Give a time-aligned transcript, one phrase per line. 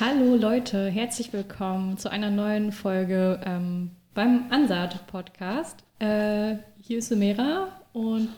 [0.00, 5.84] Hallo Leute, herzlich willkommen zu einer neuen Folge ähm, beim Ansaat-Podcast.
[5.98, 8.30] Äh, hier ist Sumera und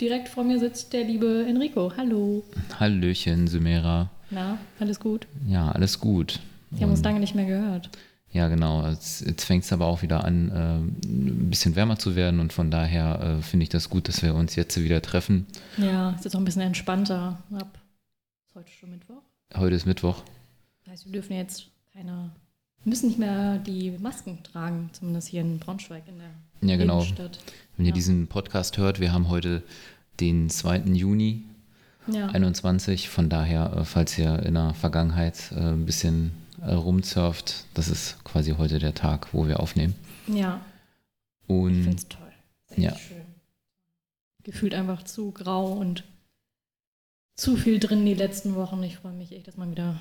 [0.00, 1.92] direkt vor mir sitzt der liebe Enrico.
[1.98, 2.42] Hallo.
[2.80, 4.10] Hallöchen, Sumera.
[4.30, 5.26] Na, alles gut?
[5.46, 6.40] Ja, alles gut.
[6.70, 7.90] Wir haben uns lange nicht mehr gehört.
[8.32, 8.88] Ja, genau.
[8.88, 12.54] Jetzt, jetzt fängt es aber auch wieder an, äh, ein bisschen wärmer zu werden und
[12.54, 15.46] von daher äh, finde ich das gut, dass wir uns jetzt wieder treffen.
[15.76, 17.42] Ja, es ist auch ein bisschen entspannter.
[17.52, 17.78] Ab.
[18.48, 19.22] Ist heute schon Mittwoch?
[19.54, 20.22] Heute ist Mittwoch.
[20.84, 22.30] Das heißt, wir dürfen jetzt keine,
[22.84, 26.30] müssen nicht mehr die Masken tragen, zumindest hier in Braunschweig in der
[26.70, 26.98] Ja, genau.
[27.00, 27.38] Innenstadt.
[27.76, 27.94] Wenn ihr Ja.
[27.94, 29.62] diesen Podcast hört, wir haben heute
[30.20, 30.94] den 2.
[30.94, 31.42] Juni
[32.06, 32.26] Ja.
[32.28, 33.08] 21.
[33.08, 38.22] Von daher, äh, falls ihr in der Vergangenheit äh, ein bisschen äh, rumsurft, das ist
[38.24, 39.94] quasi heute der Tag, wo wir aufnehmen.
[40.26, 40.60] ja,
[41.42, 42.32] ich finde Und es toll.
[42.76, 42.96] Ja.
[42.96, 43.22] schön.
[44.44, 46.04] Gefühlt einfach zu grau und
[47.36, 48.82] zu viel drin die letzten Wochen.
[48.82, 49.98] Ich freue mich echt, dass man wieder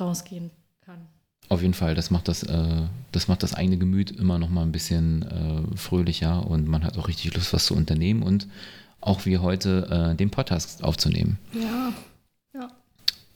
[0.00, 1.06] rausgehen kann.
[1.48, 2.82] Auf jeden Fall, das macht das, äh,
[3.12, 6.98] das macht das eigene Gemüt immer noch mal ein bisschen äh, fröhlicher und man hat
[6.98, 8.46] auch richtig Lust, was zu unternehmen und
[9.00, 11.38] auch wie heute äh, den Podcast aufzunehmen.
[11.54, 11.92] Ja,
[12.54, 12.68] ja.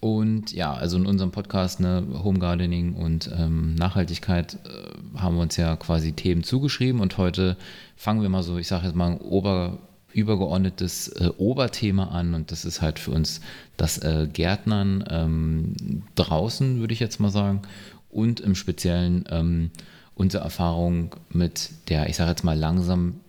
[0.00, 5.42] Und ja, also in unserem Podcast ne, Home Gardening und ähm, Nachhaltigkeit äh, haben wir
[5.42, 7.56] uns ja quasi Themen zugeschrieben und heute
[7.96, 9.78] fangen wir mal so, ich sage jetzt mal ein ober,
[10.12, 13.40] übergeordnetes äh, Oberthema an und das ist halt für uns
[13.76, 17.62] das äh, Gärtnern ähm, draußen, würde ich jetzt mal sagen,
[18.10, 19.70] und im Speziellen ähm,
[20.14, 23.20] unsere Erfahrung mit der, ich sage jetzt mal langsam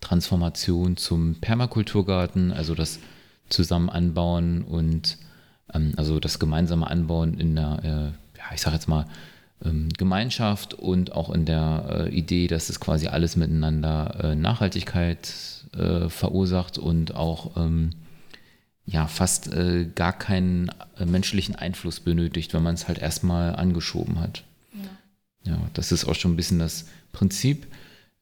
[0.00, 2.98] Transformation zum Permakulturgarten, also das
[3.48, 5.18] Zusammen anbauen und
[5.72, 9.06] ähm, also das gemeinsame Anbauen in der, äh, ja, ich sage jetzt mal,
[9.96, 15.32] Gemeinschaft und auch in der äh, Idee, dass es quasi alles miteinander äh, Nachhaltigkeit
[15.74, 17.90] äh, verursacht und auch ähm,
[18.84, 19.50] ja fast
[19.96, 20.70] gar keinen
[21.04, 24.44] menschlichen Einfluss benötigt, wenn man es halt erstmal angeschoben hat.
[25.44, 25.52] ja.
[25.52, 27.66] Ja, das ist auch schon ein bisschen das Prinzip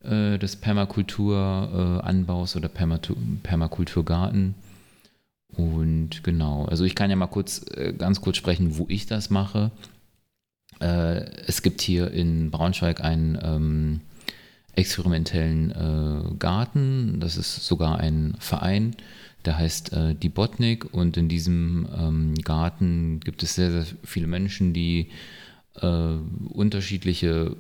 [0.03, 4.55] des Permakulturanbaus oder Permakulturgarten.
[5.55, 7.67] Und genau, also ich kann ja mal kurz,
[7.99, 9.71] ganz kurz sprechen, wo ich das mache.
[10.81, 14.01] Äh, es gibt hier in Braunschweig einen ähm,
[14.75, 17.21] experimentellen äh, Garten.
[17.21, 18.97] Das ist sogar ein Verein,
[19.45, 20.93] der heißt äh, Die Botnik.
[20.93, 25.11] Und in diesem ähm, Garten gibt es sehr, sehr viele Menschen, die
[25.81, 26.17] äh,
[26.49, 27.57] unterschiedliche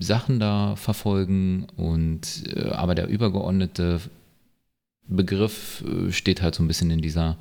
[0.00, 4.00] Sachen da verfolgen und äh, aber der übergeordnete
[5.06, 7.36] Begriff äh, steht halt so ein bisschen in dieser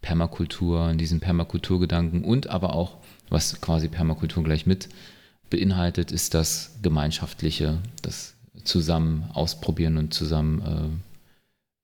[0.00, 4.88] Permakultur, in diesem Permakulturgedanken und aber auch, was quasi Permakultur gleich mit
[5.50, 8.34] beinhaltet, ist das Gemeinschaftliche, das
[8.64, 11.02] zusammen ausprobieren und zusammen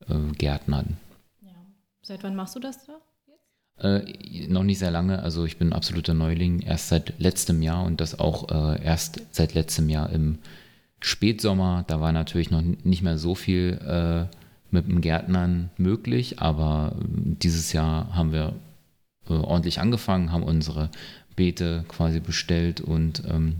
[0.09, 0.97] äh, äh, gärtnern.
[1.43, 1.51] ja.
[2.03, 3.01] Seit wann machst du das da?
[3.81, 8.01] Äh, noch nicht sehr lange, also ich bin absoluter Neuling, erst seit letztem Jahr und
[8.01, 10.39] das auch äh, erst seit letztem Jahr im
[11.01, 11.85] Spätsommer.
[11.87, 14.35] Da war natürlich noch nicht mehr so viel äh,
[14.71, 17.05] mit dem Gärtnern möglich, aber äh,
[17.43, 18.55] dieses Jahr haben wir
[19.29, 20.91] äh, ordentlich angefangen, haben unsere
[21.39, 23.57] Beete quasi bestellt und ähm,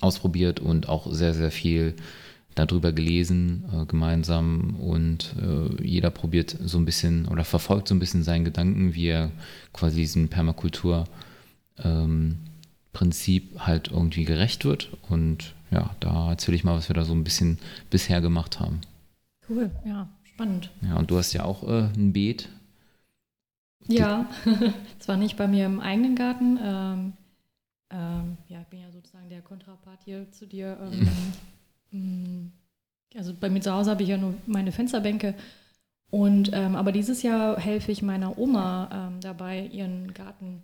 [0.00, 1.94] ausprobiert und auch sehr, sehr viel
[2.54, 7.98] darüber gelesen äh, gemeinsam und äh, jeder probiert so ein bisschen oder verfolgt so ein
[8.00, 9.30] bisschen seinen Gedanken, wie er
[9.72, 11.04] quasi diesem Permakultur
[11.84, 12.38] ähm,
[13.58, 17.22] halt irgendwie gerecht wird und ja, da erzähle ich mal, was wir da so ein
[17.22, 17.58] bisschen
[17.90, 18.80] bisher gemacht haben.
[19.48, 20.70] Cool, ja, spannend.
[20.82, 22.48] Ja, und du hast ja auch äh, ein Beet.
[23.88, 24.26] Ja,
[24.98, 26.58] zwar nicht bei mir im eigenen Garten.
[26.62, 27.12] Ähm,
[27.90, 30.78] ähm, ja, ich bin ja sozusagen der Kontrapart hier zu dir.
[30.80, 31.08] Ähm,
[31.90, 32.50] mh,
[33.18, 35.34] also bei mir zu Hause habe ich ja nur meine Fensterbänke.
[36.10, 40.62] Und ähm, aber dieses Jahr helfe ich meiner Oma ähm, dabei, ihren Garten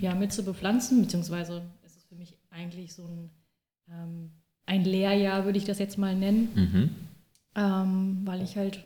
[0.00, 3.30] ja, mit zu bepflanzen, beziehungsweise es ist für mich eigentlich so ein,
[3.90, 4.30] ähm,
[4.66, 6.90] ein Lehrjahr, würde ich das jetzt mal nennen Mhm.
[8.26, 8.84] weil ich halt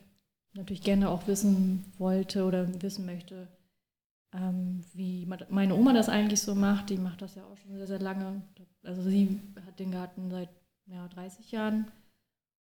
[0.55, 3.49] natürlich gerne auch wissen wollte oder wissen möchte,
[4.33, 6.91] ähm, wie meine Oma das eigentlich so macht.
[6.91, 8.43] Die macht das ja auch schon sehr, sehr lange.
[8.83, 10.49] Also sie hat den Garten seit
[10.87, 11.87] ja, 30 Jahren.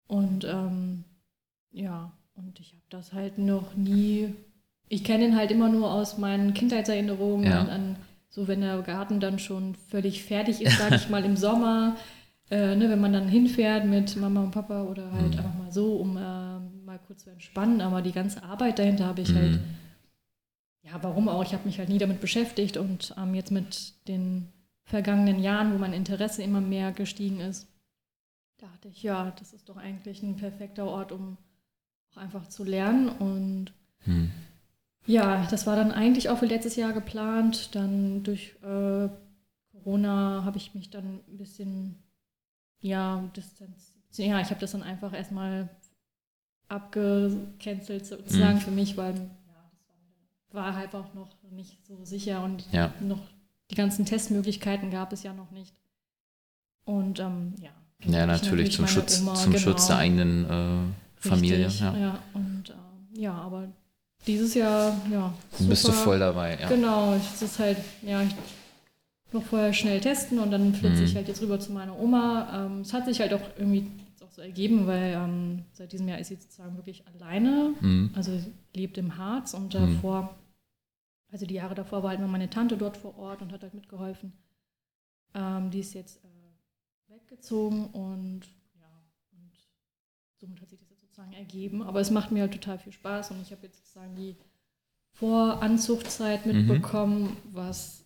[0.07, 1.03] Und ähm,
[1.71, 4.33] ja, und ich habe das halt noch nie,
[4.87, 7.61] ich kenne ihn halt immer nur aus meinen Kindheitserinnerungen Ja.
[7.61, 7.95] an, an
[8.29, 11.95] so wenn der Garten dann schon völlig fertig ist, sage ich mal im Sommer,
[12.51, 15.39] äh, ne, wenn man dann hinfährt mit Mama und Papa oder halt Mhm.
[15.39, 17.81] einfach mal so, um äh, mal kurz zu entspannen.
[17.81, 19.59] Aber die ganze Arbeit dahinter habe ich halt, Mhm.
[20.83, 21.43] Ja, warum auch?
[21.43, 24.47] Ich habe mich halt nie damit beschäftigt und ähm, jetzt mit den
[24.83, 27.67] vergangenen Jahren, wo mein Interesse immer mehr gestiegen ist,
[28.57, 31.37] dachte ich, ja, das ist doch eigentlich ein perfekter Ort, um
[32.11, 33.71] auch einfach zu lernen und
[34.05, 34.31] Hm.
[35.05, 37.75] Ja, das war dann eigentlich auch für letztes Jahr geplant.
[37.75, 39.09] Dann durch äh,
[39.71, 41.95] Corona habe ich mich dann ein bisschen,
[42.81, 43.97] ja, distanziert.
[44.17, 45.69] Ja, ich habe das dann einfach erstmal
[46.67, 48.61] abgecancelt sozusagen mhm.
[48.61, 49.29] für mich, weil
[50.51, 52.93] war, halt auch noch nicht so sicher und ja.
[53.01, 53.21] noch
[53.69, 55.73] die ganzen Testmöglichkeiten gab es ja noch nicht.
[56.85, 57.69] Und ähm, ja.
[58.05, 59.63] Ja, natürlich, zum, Schutz, Oma, zum genau.
[59.63, 61.65] Schutz der eigenen äh, Familie.
[61.67, 61.97] Richtig, ja.
[61.97, 63.67] ja, und äh, ja, aber
[64.25, 65.33] dieses Jahr, ja.
[65.51, 65.69] Super.
[65.69, 66.69] Bist du voll dabei, ja.
[66.69, 68.33] Genau, es ist halt, ja, ich
[69.31, 71.05] noch vorher schnell testen und dann flitze mhm.
[71.05, 72.65] ich halt jetzt rüber zu meiner Oma.
[72.65, 73.85] Ähm, es hat sich halt auch irgendwie
[74.39, 77.73] so ergeben, weil ähm, seit diesem Jahr ist sie sozusagen wirklich alleine.
[77.81, 78.11] Mhm.
[78.15, 78.31] Also
[78.73, 79.93] lebt im Harz und mhm.
[79.93, 80.29] davor, mhm.
[81.31, 83.73] also die Jahre davor war halt immer meine Tante dort vor Ort und hat halt
[83.73, 84.33] mitgeholfen.
[85.33, 88.41] Ähm, die ist jetzt äh, weggezogen und
[88.79, 88.87] ja,
[89.33, 89.51] und
[90.37, 91.83] somit hat sich das jetzt sozusagen ergeben.
[91.83, 94.37] Aber es macht mir halt total viel Spaß und ich habe jetzt sozusagen die
[95.11, 96.53] Voranzuchtzeit mhm.
[96.53, 98.05] mitbekommen, was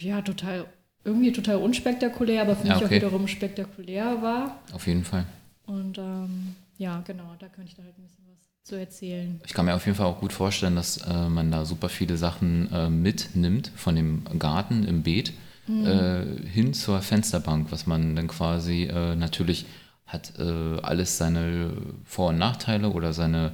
[0.00, 0.66] ja total
[1.04, 2.94] irgendwie total unspektakulär, aber für ja, mich okay.
[2.94, 4.60] auch wiederum spektakulär war.
[4.72, 5.26] Auf jeden Fall.
[5.66, 9.40] Und ähm, ja, genau, da könnte ich da halt ein bisschen was zu erzählen.
[9.46, 12.16] Ich kann mir auf jeden Fall auch gut vorstellen, dass äh, man da super viele
[12.16, 15.32] Sachen äh, mitnimmt von dem Garten im Beet
[15.66, 15.86] mhm.
[15.86, 19.66] äh, hin zur Fensterbank, was man dann quasi äh, natürlich
[20.06, 21.72] hat äh, alles seine
[22.04, 23.52] Vor- und Nachteile oder seine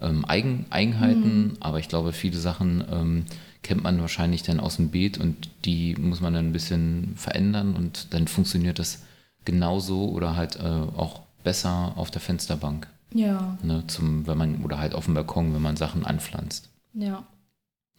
[0.00, 1.56] ähm, Eigen Eigenheiten, mhm.
[1.60, 3.24] aber ich glaube, viele Sachen ähm,
[3.62, 7.76] kennt man wahrscheinlich dann aus dem Beet und die muss man dann ein bisschen verändern
[7.76, 9.02] und dann funktioniert das
[9.44, 12.88] genauso oder halt äh, auch besser auf der Fensterbank.
[13.12, 13.58] Ja.
[13.62, 16.68] Ne, zum, wenn man, oder halt auf dem Balkon, wenn man Sachen anpflanzt.
[16.94, 17.24] Ja.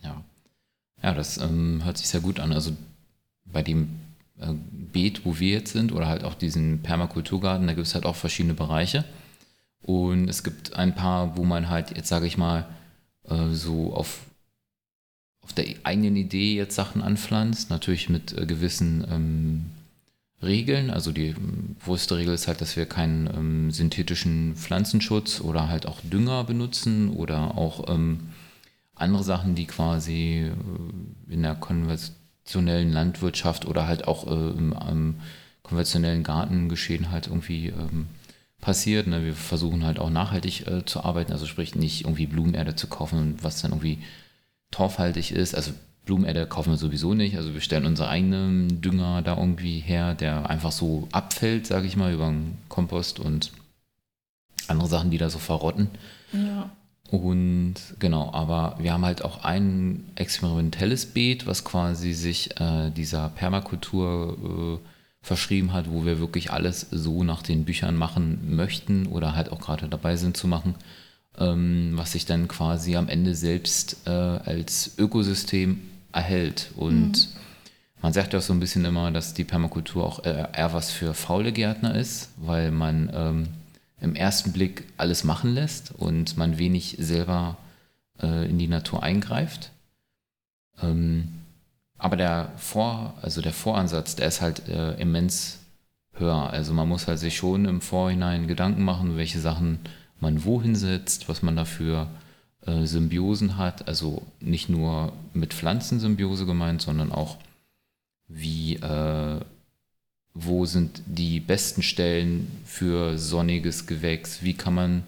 [0.01, 0.23] Ja.
[1.03, 2.53] Ja, das ähm, hört sich sehr gut an.
[2.53, 2.71] Also
[3.45, 3.99] bei dem
[4.39, 8.05] äh, Beet, wo wir jetzt sind, oder halt auch diesen Permakulturgarten, da gibt es halt
[8.05, 9.03] auch verschiedene Bereiche.
[9.81, 12.67] Und es gibt ein paar, wo man halt, jetzt sage ich mal,
[13.23, 14.25] äh, so auf,
[15.41, 19.65] auf der eigenen Idee jetzt Sachen anpflanzt, natürlich mit äh, gewissen ähm,
[20.43, 20.89] Regeln.
[20.89, 21.35] Also die
[21.83, 27.09] größte Regel ist halt, dass wir keinen ähm, synthetischen Pflanzenschutz oder halt auch Dünger benutzen
[27.11, 28.31] oder auch ähm,
[28.95, 35.15] andere Sachen, die quasi äh, in der konventionellen Landwirtschaft oder halt auch äh, im, im,
[35.63, 38.07] konventionellen Gartengeschehen halt irgendwie ähm,
[38.59, 39.07] passiert.
[39.07, 39.23] Ne?
[39.23, 43.37] Wir versuchen halt auch nachhaltig äh, zu arbeiten, also sprich nicht irgendwie Blumenerde zu kaufen,
[43.41, 43.99] was dann irgendwie
[44.71, 45.55] torfhaltig ist.
[45.55, 45.71] Also
[46.06, 47.38] Blumenerde kaufen wir sowieso nicht.
[47.38, 51.95] Also wir stellen unseren eigenen Dünger da irgendwie her, der einfach so abfällt, sage ich
[51.95, 53.51] mal, über den Kompost und
[54.68, 55.89] andere Sachen, die da so verrotten.
[56.33, 56.71] Ja.
[57.12, 63.30] Und genau, aber wir haben halt auch ein experimentelles Beet, was quasi sich äh, dieser
[63.30, 64.88] Permakultur äh,
[65.21, 69.59] verschrieben hat, wo wir wirklich alles so nach den Büchern machen möchten oder halt auch
[69.59, 70.75] gerade dabei sind zu machen,
[71.38, 75.81] ähm, was sich dann quasi am Ende selbst äh, als Ökosystem
[76.13, 76.71] erhält.
[76.75, 77.39] Und mhm.
[78.01, 81.13] man sagt ja auch so ein bisschen immer, dass die Permakultur auch eher was für
[81.13, 83.47] faule Gärtner ist, weil man ähm,
[83.99, 87.57] im ersten Blick alles machen lässt und man wenig selber
[88.21, 89.71] äh, in die Natur eingreift.
[90.81, 91.29] Ähm,
[91.97, 95.59] aber der Vor, also der Voransatz, der ist halt äh, immens
[96.13, 96.49] höher.
[96.49, 99.79] Also man muss halt sich schon im Vorhinein Gedanken machen, welche Sachen
[100.19, 102.20] man wohin setzt, was man dafür äh,
[102.65, 107.37] Symbiosen hat, also nicht nur mit Pflanzen Symbiose gemeint, sondern auch
[108.27, 109.39] wie, äh,
[110.33, 115.03] wo sind die besten Stellen für sonniges Gewächs, wie kann man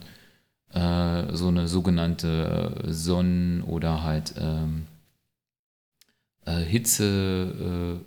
[0.74, 4.88] äh, so eine sogenannte Sonnen- oder halt ähm,
[6.46, 8.04] äh, Hitzefalle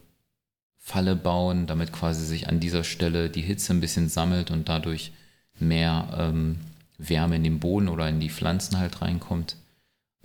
[1.22, 5.12] bauen, damit quasi sich an dieser Stelle die Hitze ein bisschen sammelt und dadurch
[5.58, 6.58] mehr ähm,
[6.98, 9.56] Wärme in den Boden oder in die Pflanzen halt reinkommt.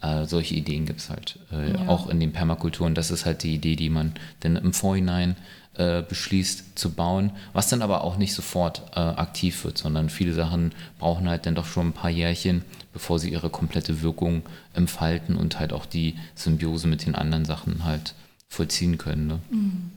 [0.02, 1.88] Äh, solche Ideen gibt es halt äh, ja.
[1.88, 2.96] auch in den Permakulturen.
[2.96, 5.36] Das ist halt die Idee, die man dann im Vorhinein
[5.76, 10.34] äh, beschließt zu bauen, was dann aber auch nicht sofort äh, aktiv wird, sondern viele
[10.34, 12.64] Sachen brauchen halt dann doch schon ein paar Jährchen,
[12.94, 17.86] bevor sie ihre komplette Wirkung entfalten und halt auch die Symbiose mit den anderen Sachen
[17.86, 18.16] halt
[18.50, 19.28] vollziehen können.
[19.28, 19.40] Ne?
[19.50, 19.92] Mhm.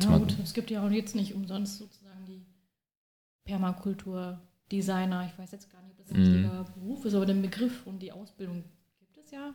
[0.00, 2.44] Ja, gut, es gibt ja auch jetzt nicht umsonst sozusagen die
[3.44, 5.26] Permakultur Designer.
[5.26, 6.22] Ich weiß jetzt gar nicht, mhm.
[6.22, 8.64] richtiger Beruf ist, aber den Begriff und die Ausbildung
[8.98, 9.54] gibt es ja.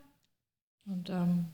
[0.85, 1.45] Und ähm,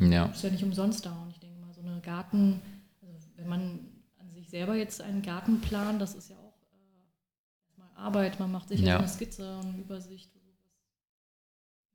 [0.00, 0.24] ja, ja.
[0.26, 1.22] ist ja nicht umsonst da.
[1.22, 2.60] Und ich denke mal, so eine Garten,
[3.02, 3.80] also wenn man
[4.18, 8.40] an sich selber jetzt einen Garten plant, das ist ja auch äh, mal Arbeit.
[8.40, 8.98] Man macht sich ja.
[8.98, 10.30] eine Skizze eine Übersicht,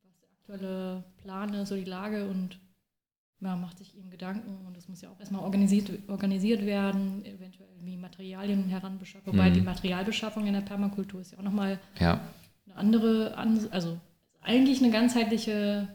[0.04, 2.60] was der aktuelle Plan ist, so die Lage und
[3.40, 7.67] man macht sich eben Gedanken und das muss ja auch erstmal organisiert, organisiert werden, eventuell
[7.88, 9.34] wie Materialien heranbeschaffen.
[9.34, 9.56] Wobei mhm.
[9.56, 12.20] die Materialbeschaffung in der Permakultur ist ja auch nochmal ja.
[12.68, 13.36] eine andere,
[13.72, 13.98] also
[14.44, 15.88] eigentlich eine ganzheitliche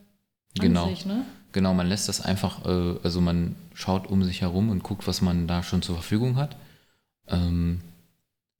[0.54, 0.88] Genau.
[0.88, 1.24] Sich, ne?
[1.52, 5.22] Genau, man lässt das einfach, äh, also man schaut um sich herum und guckt, was
[5.22, 6.56] man da schon zur Verfügung hat.
[7.28, 7.80] Ähm,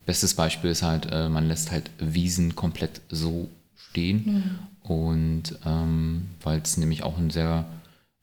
[0.06, 4.24] bestes Beispiel ist halt, äh, man lässt halt Wiesen komplett so stehen.
[4.24, 4.90] Mhm.
[4.90, 7.66] Und ähm, weil es nämlich auch einen sehr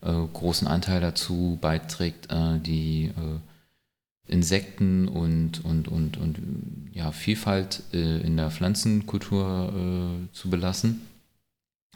[0.02, 3.12] äh, großen Anteil dazu beiträgt, die
[4.30, 6.38] Insekten und, und, und, und
[6.94, 11.02] ja, Vielfalt äh, in der Pflanzenkultur äh, zu belassen.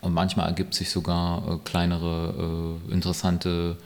[0.02, 3.78] Und manchmal ergibt sich sogar äh, kleinere, interessante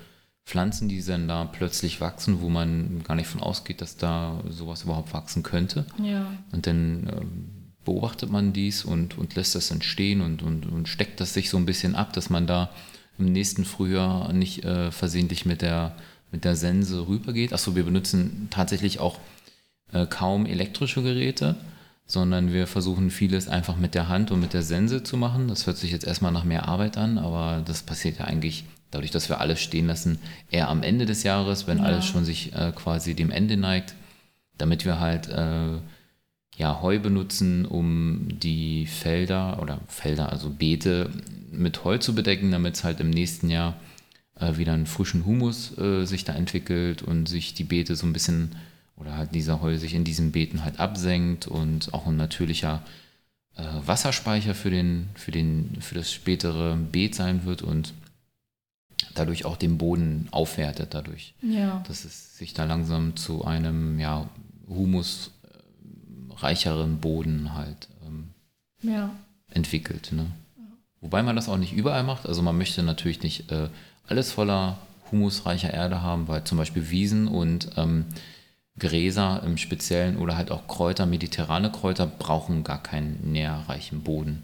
[0.47, 4.83] Pflanzen, die dann da plötzlich wachsen, wo man gar nicht von ausgeht, dass da sowas
[4.83, 5.85] überhaupt wachsen könnte.
[6.01, 6.25] Ja.
[6.53, 7.49] Und dann ähm,
[7.83, 11.49] beobachtet man dies und, und lässt das dann stehen und, und, und steckt das sich
[11.49, 12.69] so ein bisschen ab, dass man da
[13.19, 15.97] im nächsten Frühjahr nicht äh, versehentlich mit der,
[16.31, 17.53] mit der Sense rübergeht.
[17.53, 19.19] Achso, wir benutzen tatsächlich auch
[19.93, 21.55] äh, kaum elektrische Geräte,
[22.05, 25.47] sondern wir versuchen vieles einfach mit der Hand und mit der Sense zu machen.
[25.47, 29.11] Das hört sich jetzt erstmal nach mehr Arbeit an, aber das passiert ja eigentlich dadurch,
[29.11, 30.19] dass wir alles stehen lassen,
[30.49, 31.83] eher am Ende des Jahres, wenn ja.
[31.83, 33.93] alles schon sich äh, quasi dem Ende neigt,
[34.57, 35.77] damit wir halt äh,
[36.55, 41.11] ja, Heu benutzen, um die Felder oder Felder, also Beete
[41.51, 43.75] mit Heu zu bedecken, damit es halt im nächsten Jahr
[44.39, 48.13] äh, wieder einen frischen Humus äh, sich da entwickelt und sich die Beete so ein
[48.13, 48.55] bisschen
[48.97, 52.81] oder halt dieser Heu sich in diesen Beeten halt absenkt und auch ein natürlicher
[53.55, 57.93] äh, Wasserspeicher für, den, für, den, für das spätere Beet sein wird und
[59.13, 61.33] dadurch auch den Boden aufwertet dadurch.
[61.41, 61.83] Ja.
[61.87, 64.29] Dass es sich da langsam zu einem ja,
[64.67, 65.31] Humus
[66.37, 68.29] reicheren Boden halt ähm,
[68.81, 69.11] ja.
[69.51, 70.11] entwickelt.
[70.11, 70.27] Ne?
[71.01, 72.25] Wobei man das auch nicht überall macht.
[72.25, 73.69] Also man möchte natürlich nicht äh,
[74.07, 74.77] alles voller
[75.11, 78.05] humusreicher Erde haben, weil zum Beispiel Wiesen und ähm,
[78.79, 84.43] Gräser im Speziellen oder halt auch Kräuter, mediterrane Kräuter, brauchen gar keinen nährreichen Boden.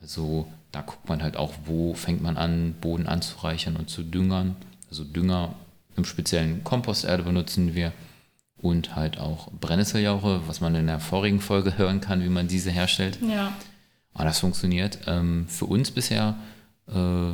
[0.00, 4.56] Also da guckt man halt auch, wo fängt man an, Boden anzureichern und zu düngern.
[4.88, 5.54] Also Dünger
[5.96, 7.92] im speziellen Komposterde benutzen wir
[8.58, 12.70] und halt auch Brennnesseljauche, was man in der vorigen Folge hören kann, wie man diese
[12.70, 13.18] herstellt.
[13.22, 13.52] Ja.
[14.14, 16.36] Aber das funktioniert ähm, für uns bisher
[16.88, 17.32] äh,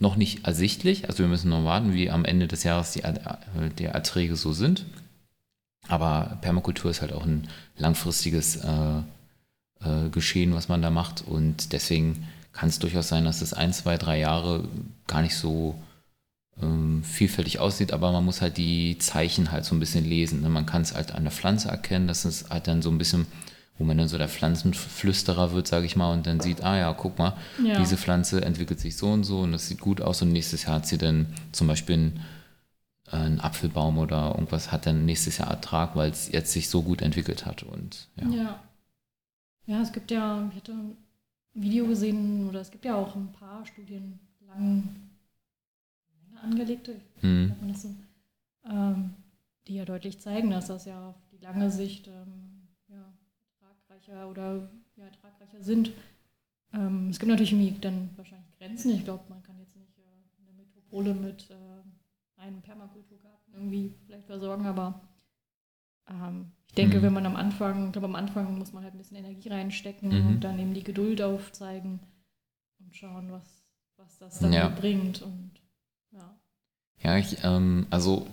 [0.00, 1.08] noch nicht ersichtlich.
[1.08, 3.02] Also wir müssen noch warten, wie am Ende des Jahres die,
[3.78, 4.84] die Erträge so sind.
[5.88, 8.98] Aber Permakultur ist halt auch ein langfristiges äh,
[9.80, 11.22] äh, Geschehen, was man da macht.
[11.22, 14.68] Und deswegen kann es durchaus sein, dass es ein, zwei, drei Jahre
[15.06, 15.76] gar nicht so
[16.60, 20.42] ähm, vielfältig aussieht, aber man muss halt die Zeichen halt so ein bisschen lesen.
[20.42, 20.48] Ne?
[20.48, 23.26] Man kann es halt an der Pflanze erkennen, das ist halt dann so ein bisschen,
[23.78, 26.92] wo man dann so der Pflanzenflüsterer wird, sage ich mal, und dann sieht, ah ja,
[26.92, 27.78] guck mal, ja.
[27.78, 30.76] diese Pflanze entwickelt sich so und so und das sieht gut aus und nächstes Jahr
[30.76, 32.24] hat sie dann zum Beispiel einen,
[33.12, 36.82] äh, einen Apfelbaum oder irgendwas hat dann nächstes Jahr Ertrag, weil es jetzt sich so
[36.82, 38.28] gut entwickelt hat und ja.
[38.28, 38.60] ja.
[39.66, 40.96] Ja, es gibt ja, ich hatte ein
[41.52, 44.88] Video gesehen oder es gibt ja auch ein paar Studien lang
[46.42, 47.54] angelegte, mhm.
[47.74, 47.94] so,
[48.64, 49.10] ähm,
[49.66, 52.47] die ja deutlich zeigen, dass das ja auf die lange Sicht ähm,
[53.98, 55.92] ertragreicher oder ja, ertragreicher sind.
[56.72, 58.94] Ähm, es gibt natürlich irgendwie dann wahrscheinlich Grenzen.
[58.94, 64.26] Ich glaube, man kann jetzt nicht äh, eine Metropole mit äh, einem Permakulturgarten irgendwie vielleicht
[64.26, 65.00] versorgen, aber
[66.08, 67.02] ähm, ich denke, mhm.
[67.02, 70.10] wenn man am Anfang, ich glaube, am Anfang muss man halt ein bisschen Energie reinstecken
[70.10, 70.26] mhm.
[70.28, 72.00] und dann eben die Geduld aufzeigen
[72.80, 73.64] und schauen, was,
[73.96, 74.68] was das dann ja.
[74.68, 75.22] bringt.
[75.22, 75.52] Und
[76.12, 76.38] ja.
[77.02, 78.26] Ja, ich, ähm, also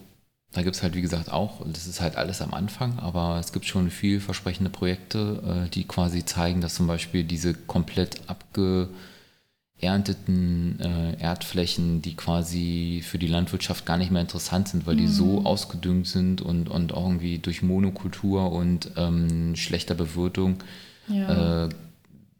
[0.55, 3.51] da gibt es halt, wie gesagt, auch, das ist halt alles am Anfang, aber es
[3.51, 11.21] gibt schon vielversprechende Projekte, äh, die quasi zeigen, dass zum Beispiel diese komplett abgeernteten äh,
[11.21, 14.99] Erdflächen, die quasi für die Landwirtschaft gar nicht mehr interessant sind, weil mhm.
[14.99, 15.45] die so mhm.
[15.45, 20.63] ausgedüngt sind und, und auch irgendwie durch Monokultur und ähm, schlechter Bewirtung
[21.09, 21.65] ja.
[21.65, 21.69] äh,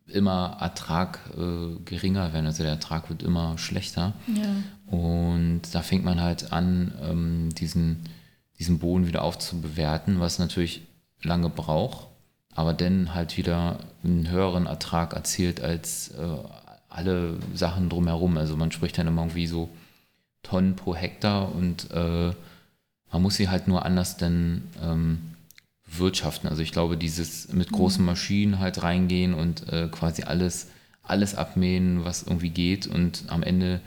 [0.08, 2.46] immer Ertrag äh, geringer werden.
[2.46, 4.14] Also der Ertrag wird immer schlechter.
[4.28, 4.98] Ja.
[4.98, 8.04] Und da fängt man halt an, ähm, diesen,
[8.60, 10.82] diesen Boden wieder aufzubewerten, was natürlich
[11.22, 12.08] lange braucht,
[12.54, 16.38] aber dann halt wieder einen höheren Ertrag erzielt als äh,
[16.90, 18.38] alle Sachen drumherum.
[18.38, 19.70] Also man spricht dann immer irgendwie so
[20.44, 22.32] Tonnen pro Hektar und äh,
[23.12, 25.35] man muss sie halt nur anders denn ähm,
[25.86, 26.48] wirtschaften.
[26.48, 28.08] Also ich glaube, dieses mit großen mhm.
[28.08, 30.68] Maschinen halt reingehen und äh, quasi alles,
[31.04, 33.82] alles abmähen, was irgendwie geht und am Ende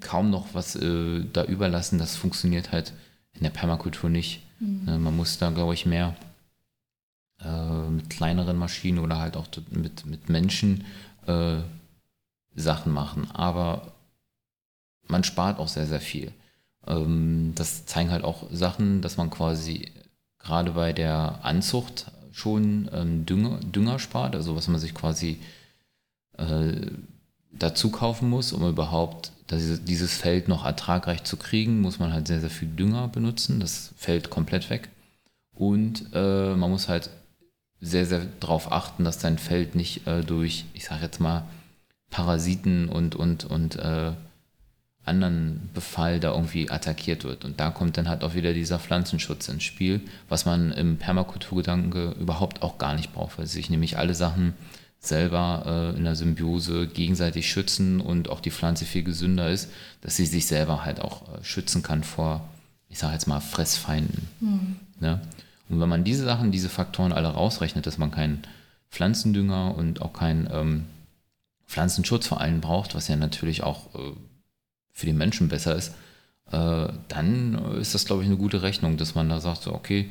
[0.00, 2.92] kaum noch was äh, da überlassen, das funktioniert halt
[3.32, 4.42] in der Permakultur nicht.
[4.60, 4.88] Mhm.
[4.88, 6.16] Äh, man muss da, glaube ich, mehr
[7.42, 10.84] äh, mit kleineren Maschinen oder halt auch mit, mit Menschen
[11.26, 11.58] äh,
[12.54, 13.30] Sachen machen.
[13.32, 13.92] Aber
[15.06, 16.32] man spart auch sehr, sehr viel.
[16.86, 19.90] Ähm, das zeigen halt auch Sachen, dass man quasi
[20.48, 25.38] gerade bei der Anzucht schon ähm, Dünger, Dünger spart, also was man sich quasi
[26.38, 26.86] äh,
[27.52, 32.40] dazu kaufen muss, um überhaupt dieses Feld noch ertragreich zu kriegen, muss man halt sehr,
[32.40, 33.60] sehr viel Dünger benutzen.
[33.60, 34.88] Das fällt komplett weg.
[35.54, 37.10] Und äh, man muss halt
[37.80, 41.44] sehr, sehr darauf achten, dass dein Feld nicht äh, durch, ich sage jetzt mal,
[42.10, 44.12] Parasiten und, und, und äh,
[45.08, 47.44] anderen Befall da irgendwie attackiert wird.
[47.44, 52.14] Und da kommt dann halt auch wieder dieser Pflanzenschutz ins Spiel, was man im Permakulturgedanke
[52.20, 54.54] überhaupt auch gar nicht braucht, weil sich nämlich alle Sachen
[55.00, 60.16] selber äh, in der Symbiose gegenseitig schützen und auch die Pflanze viel gesünder ist, dass
[60.16, 62.48] sie sich selber halt auch äh, schützen kann vor,
[62.88, 64.28] ich sage jetzt mal, Fressfeinden.
[64.40, 64.76] Mhm.
[65.00, 65.20] Ne?
[65.68, 68.42] Und wenn man diese Sachen, diese Faktoren alle rausrechnet, dass man keinen
[68.90, 70.84] Pflanzendünger und auch keinen ähm,
[71.66, 74.12] Pflanzenschutz vor allem braucht, was ja natürlich auch äh,
[74.98, 75.94] für die Menschen besser ist,
[76.50, 80.10] äh, dann ist das, glaube ich, eine gute Rechnung, dass man da sagt, so, okay,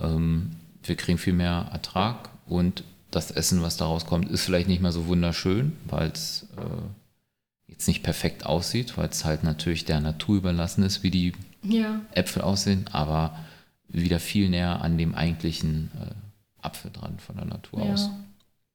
[0.00, 4.82] ähm, wir kriegen viel mehr Ertrag und das Essen, was daraus kommt, ist vielleicht nicht
[4.82, 10.00] mehr so wunderschön, weil es äh, jetzt nicht perfekt aussieht, weil es halt natürlich der
[10.00, 12.00] Natur überlassen ist, wie die ja.
[12.10, 13.38] Äpfel aussehen, aber
[13.86, 17.92] wieder viel näher an dem eigentlichen äh, Apfel dran von der Natur ja.
[17.92, 18.10] aus.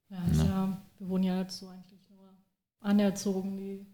[0.09, 0.43] Ja, ja.
[0.45, 2.29] ja, wir wurden ja dazu eigentlich nur
[2.79, 3.85] anerzogen, die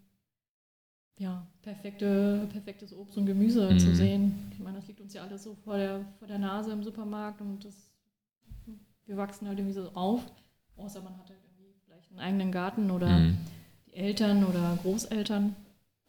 [1.18, 3.80] ja, perfekte, perfektes Obst und Gemüse mhm.
[3.80, 4.52] zu sehen.
[4.52, 7.42] Ich meine, das liegt uns ja alles so vor der, vor der Nase im Supermarkt
[7.42, 7.92] und das,
[9.06, 10.22] wir wachsen halt irgendwie so auf,
[10.76, 13.38] außer man hat halt irgendwie vielleicht einen eigenen Garten oder mhm.
[13.88, 15.56] die Eltern oder Großeltern.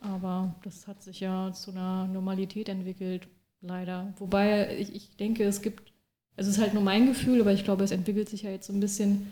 [0.00, 3.26] Aber das hat sich ja zu einer Normalität entwickelt,
[3.60, 4.12] leider.
[4.18, 5.92] Wobei ich, ich denke, es gibt,
[6.36, 8.72] es ist halt nur mein Gefühl, aber ich glaube, es entwickelt sich ja jetzt so
[8.72, 9.26] ein bisschen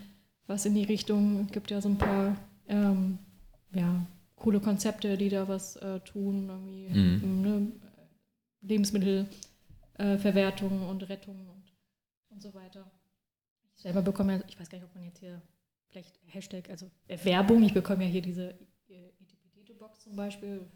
[0.48, 2.36] was in die Richtung, es gibt ja so ein paar
[2.68, 3.18] ähm,
[3.72, 4.06] ja,
[4.36, 7.42] coole Konzepte, die da was äh, tun, irgendwie mhm.
[7.42, 7.72] ne,
[8.60, 11.72] Lebensmittelverwertung äh, und Rettung und,
[12.28, 12.90] und so weiter.
[13.74, 15.42] Ich selber bekomme ja, ich weiß gar nicht, ob man jetzt hier
[15.88, 18.54] vielleicht Hashtag, also äh, Werbung, ich bekomme ja hier diese
[18.88, 20.66] Etipetete-Box zum Beispiel,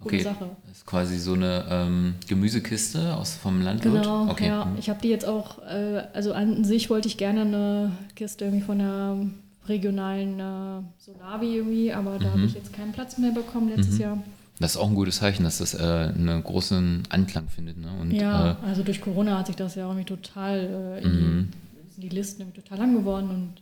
[0.00, 0.20] okay.
[0.20, 0.56] Sache.
[0.66, 4.02] Das ist quasi so eine ähm, Gemüsekiste aus vom Landwirt.
[4.02, 4.48] Genau, okay.
[4.48, 4.72] ja.
[4.78, 8.64] Ich habe die jetzt auch, äh, also an sich wollte ich gerne eine Kiste irgendwie
[8.64, 9.26] von einer
[9.68, 12.32] regionalen äh, Solavi irgendwie, aber da mhm.
[12.32, 14.00] habe ich jetzt keinen Platz mehr bekommen letztes mhm.
[14.00, 14.18] Jahr.
[14.58, 17.76] Das ist auch ein gutes Zeichen, dass das äh, einen großen Anklang findet.
[17.76, 17.88] Ne?
[18.00, 21.48] Und, ja, äh, also durch Corona hat sich das ja irgendwie total, äh, in mhm.
[21.96, 23.52] die, die Listen irgendwie total lang geworden und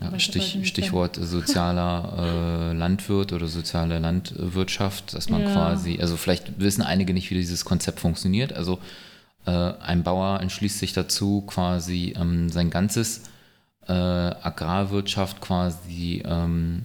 [0.00, 5.52] ja, Stich, Stichwort sozialer äh, Landwirt oder soziale Landwirtschaft, dass man ja.
[5.52, 8.52] quasi, also vielleicht wissen einige nicht, wie dieses Konzept funktioniert.
[8.52, 8.78] Also
[9.46, 13.22] äh, ein Bauer entschließt sich dazu, quasi ähm, sein ganzes
[13.88, 16.84] äh, Agrarwirtschaft quasi ähm,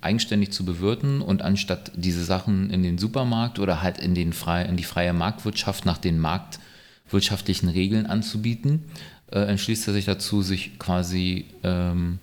[0.00, 4.64] eigenständig zu bewirten und anstatt diese Sachen in den Supermarkt oder halt in, den frei,
[4.64, 8.84] in die freie Marktwirtschaft nach den marktwirtschaftlichen Regeln anzubieten,
[9.30, 12.18] äh, entschließt er sich dazu, sich quasi ähm,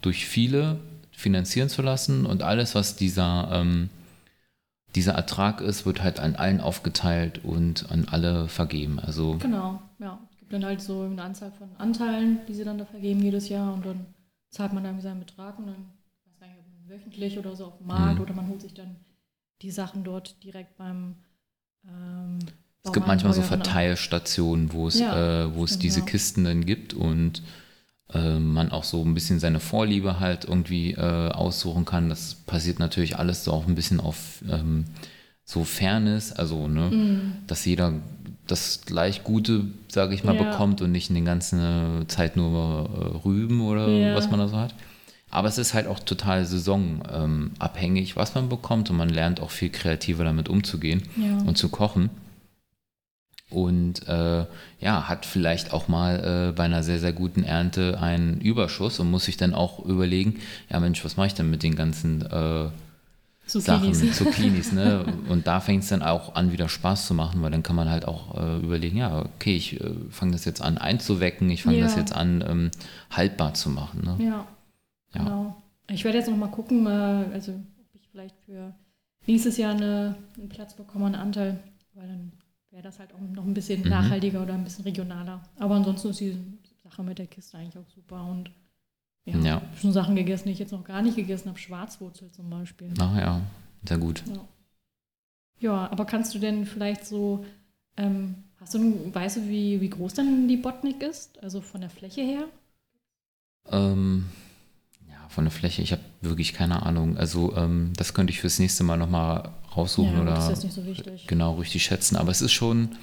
[0.00, 0.78] durch viele
[1.10, 3.90] finanzieren zu lassen und alles, was dieser, ähm,
[4.94, 8.98] dieser Ertrag ist, wird halt an allen aufgeteilt und an alle vergeben.
[8.98, 10.18] Also genau, ja.
[10.50, 13.86] Dann halt so eine Anzahl von Anteilen, die sie dann da vergeben jedes Jahr und
[13.86, 14.06] dann
[14.50, 17.56] zahlt man dann seinen Betrag und dann, ich weiß gar nicht, ob man wöchentlich oder
[17.56, 18.20] so auf dem Markt mhm.
[18.22, 18.96] oder man holt sich dann
[19.62, 21.16] die Sachen dort direkt beim
[21.86, 22.38] ähm,
[22.82, 26.94] es gibt manchmal so Verteilstationen, wo es, ja, äh, wo es diese Kisten dann gibt
[26.94, 27.42] und
[28.12, 32.08] äh, man auch so ein bisschen seine Vorliebe halt irgendwie äh, aussuchen kann.
[32.08, 34.86] Das passiert natürlich alles so auch ein bisschen auf ähm,
[35.44, 37.32] so Fairness, also ne, mm.
[37.46, 37.92] dass jeder
[38.50, 40.42] das gleich Gute, sage ich mal, ja.
[40.42, 44.14] bekommt und nicht in den ganzen äh, Zeit nur äh, Rüben oder ja.
[44.14, 44.74] was man da so hat.
[45.30, 49.70] Aber es ist halt auch total saisonabhängig, was man bekommt und man lernt auch viel
[49.70, 51.38] kreativer damit umzugehen ja.
[51.46, 52.10] und zu kochen
[53.50, 54.46] und äh,
[54.80, 59.10] ja, hat vielleicht auch mal äh, bei einer sehr, sehr guten Ernte einen Überschuss und
[59.10, 62.68] muss sich dann auch überlegen, ja Mensch, was mache ich denn mit den ganzen äh,
[63.50, 63.98] Zucchinis.
[63.98, 65.04] Sachen, Zucchinis, ne?
[65.28, 67.88] Und da fängt es dann auch an, wieder Spaß zu machen, weil dann kann man
[67.88, 71.78] halt auch äh, überlegen, ja, okay, ich äh, fange das jetzt an einzuwecken, ich fange
[71.78, 71.84] ja.
[71.84, 72.70] das jetzt an, ähm,
[73.10, 74.02] haltbar zu machen.
[74.04, 74.24] Ne?
[74.24, 74.46] Ja,
[75.14, 75.62] ja, genau.
[75.88, 76.90] Ich werde jetzt noch mal gucken, äh,
[77.32, 78.72] also ob ich vielleicht für
[79.26, 81.58] nächstes Jahr eine, einen Platz bekomme, einen Anteil,
[81.94, 82.32] weil dann
[82.70, 83.88] wäre das halt auch noch ein bisschen mhm.
[83.88, 85.42] nachhaltiger oder ein bisschen regionaler.
[85.58, 86.36] Aber ansonsten ist die
[86.82, 88.50] Sache mit der Kiste eigentlich auch super und
[89.24, 89.62] ja, ja.
[89.80, 91.58] schon Sachen gegessen, die ich jetzt noch gar nicht gegessen habe.
[91.58, 92.92] Schwarzwurzel zum Beispiel.
[92.98, 93.40] Ach ja,
[93.86, 94.22] sehr gut.
[94.26, 94.48] Ja,
[95.60, 97.44] ja aber kannst du denn vielleicht so,
[97.96, 101.42] ähm, hast du, weißt du, wie, wie groß denn die Botnik ist?
[101.42, 102.44] Also von der Fläche her?
[103.70, 104.26] Ähm,
[105.30, 105.80] von der Fläche.
[105.80, 107.16] Ich habe wirklich keine Ahnung.
[107.16, 110.74] Also ähm, das könnte ich fürs nächste Mal nochmal raussuchen ja, oder ist das nicht
[110.74, 111.26] so wichtig.
[111.28, 112.16] genau richtig schätzen.
[112.16, 112.96] Aber es ist schon,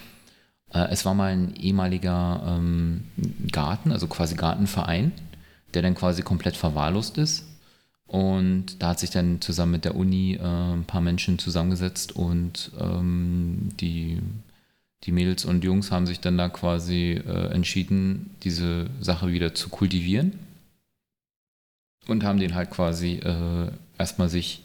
[0.74, 3.06] äh, es war mal ein ehemaliger ähm,
[3.52, 5.14] Garten, also quasi Gartenverein,
[5.78, 7.46] der dann quasi komplett verwahrlost ist.
[8.08, 12.72] Und da hat sich dann zusammen mit der Uni äh, ein paar Menschen zusammengesetzt und
[12.80, 14.20] ähm, die,
[15.04, 19.70] die Mädels und Jungs haben sich dann da quasi äh, entschieden, diese Sache wieder zu
[19.70, 20.40] kultivieren
[22.08, 24.64] und haben den halt quasi äh, erstmal sich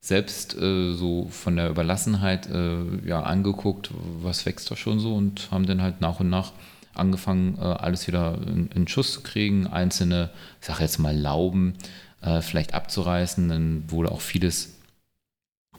[0.00, 3.90] selbst äh, so von der Überlassenheit äh, ja angeguckt,
[4.22, 6.52] was wächst da schon so und haben dann halt nach und nach
[6.98, 10.30] angefangen, äh, alles wieder in, in, Schuss zu kriegen, einzelne,
[10.60, 11.74] ich sag jetzt mal Lauben,
[12.20, 13.48] äh, vielleicht abzureißen.
[13.48, 14.78] Dann wurde auch vieles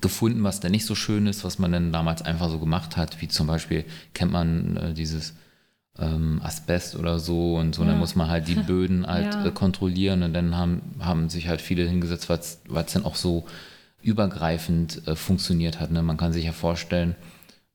[0.01, 3.21] gefunden, was da nicht so schön ist, was man dann damals einfach so gemacht hat,
[3.21, 5.35] wie zum Beispiel kennt man äh, dieses
[5.97, 7.89] ähm, Asbest oder so und so, ja.
[7.89, 9.51] dann muss man halt die Böden halt ja.
[9.51, 13.45] Kontrollieren und dann haben, haben sich halt viele hingesetzt, weil es dann auch so
[14.01, 15.91] übergreifend funktioniert hat.
[15.91, 16.01] Ne?
[16.01, 17.17] Man kann sich ja vorstellen,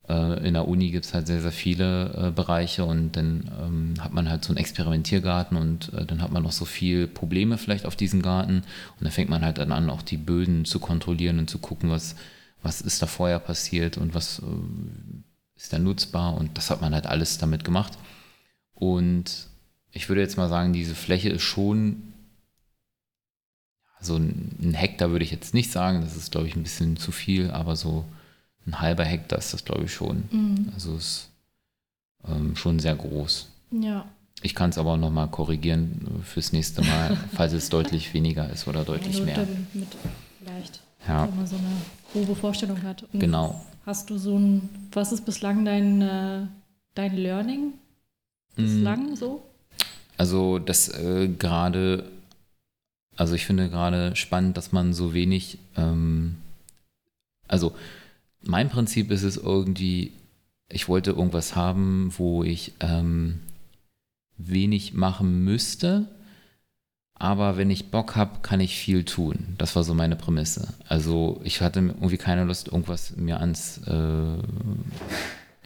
[0.07, 4.13] in der Uni gibt es halt sehr, sehr viele äh, Bereiche und dann ähm, hat
[4.13, 7.87] man halt so einen Experimentiergarten und äh, dann hat man noch so viel Probleme vielleicht
[7.87, 11.39] auf diesem Garten und dann fängt man halt dann an, auch die Böden zu kontrollieren
[11.39, 12.17] und zu gucken, was,
[12.63, 14.43] was ist da vorher passiert und was äh,
[15.57, 17.97] ist da nutzbar und das hat man halt alles damit gemacht.
[18.75, 19.49] Und
[19.91, 22.15] ich würde jetzt mal sagen, diese Fläche ist schon
[24.01, 27.11] so ein Hektar würde ich jetzt nicht sagen, das ist, glaube ich, ein bisschen zu
[27.11, 28.05] viel, aber so
[28.67, 30.25] ein halber Hektar ist das, glaube ich, schon.
[30.31, 30.73] Mhm.
[30.75, 31.29] Also ist
[32.27, 33.49] ähm, schon sehr groß.
[33.71, 34.07] Ja.
[34.43, 38.67] Ich kann es aber auch nochmal korrigieren fürs nächste Mal, falls es deutlich weniger ist
[38.69, 39.47] oder deutlich ja, mehr.
[39.73, 39.89] Mit
[40.39, 41.27] vielleicht, ja.
[41.29, 41.67] wenn man so eine
[42.13, 43.05] grobe Vorstellung hat.
[43.13, 43.65] Und genau.
[43.87, 46.47] Hast du so ein, was ist bislang dein, äh,
[46.95, 47.75] dein Learning?
[48.57, 49.17] Bislang mhm.
[49.17, 49.43] so?
[50.17, 52.05] Also das äh, gerade
[53.17, 56.37] also ich finde gerade spannend, dass man so wenig, ähm,
[57.47, 57.75] also
[58.47, 60.13] mein Prinzip ist es irgendwie,
[60.69, 63.41] ich wollte irgendwas haben, wo ich ähm,
[64.37, 66.09] wenig machen müsste,
[67.15, 69.55] aber wenn ich Bock habe, kann ich viel tun.
[69.57, 70.75] Das war so meine Prämisse.
[70.89, 74.39] Also ich hatte irgendwie keine Lust, irgendwas mir ans, äh,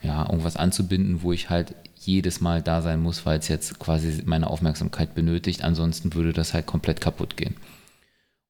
[0.03, 4.23] ja, irgendwas anzubinden, wo ich halt jedes Mal da sein muss, weil es jetzt quasi
[4.27, 5.64] meine Aufmerksamkeit benötigt.
[5.64, 7.57] Ansonsten würde das halt komplett kaputt gehen.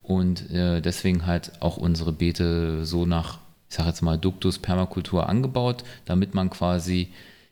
[0.03, 5.29] Und äh, deswegen halt auch unsere Beete so nach, ich sage jetzt mal, Duktus Permakultur
[5.29, 7.09] angebaut, damit man quasi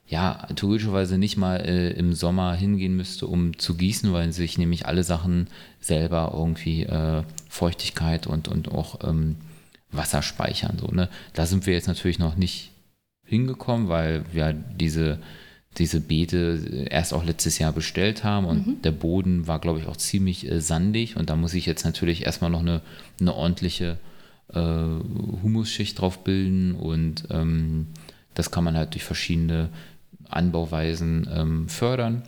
[0.08, 4.86] ja, theoretischerweise nicht mal äh, im Sommer hingehen müsste, um zu gießen, weil sich nämlich
[4.86, 5.48] alle Sachen
[5.80, 9.36] selber irgendwie äh, Feuchtigkeit und, und auch ähm,
[9.90, 10.78] Wasser speichern.
[10.78, 11.08] So, ne?
[11.32, 12.70] Da sind wir jetzt natürlich noch nicht
[13.24, 15.18] hingekommen, weil wir diese
[15.78, 18.82] diese Beete erst auch letztes Jahr bestellt haben und mhm.
[18.82, 22.24] der Boden war, glaube ich, auch ziemlich äh, sandig und da muss ich jetzt natürlich
[22.24, 22.80] erstmal noch eine,
[23.20, 23.98] eine ordentliche
[24.52, 27.88] äh, Humusschicht drauf bilden und ähm,
[28.34, 29.70] das kann man halt durch verschiedene
[30.28, 32.22] Anbauweisen ähm, fördern,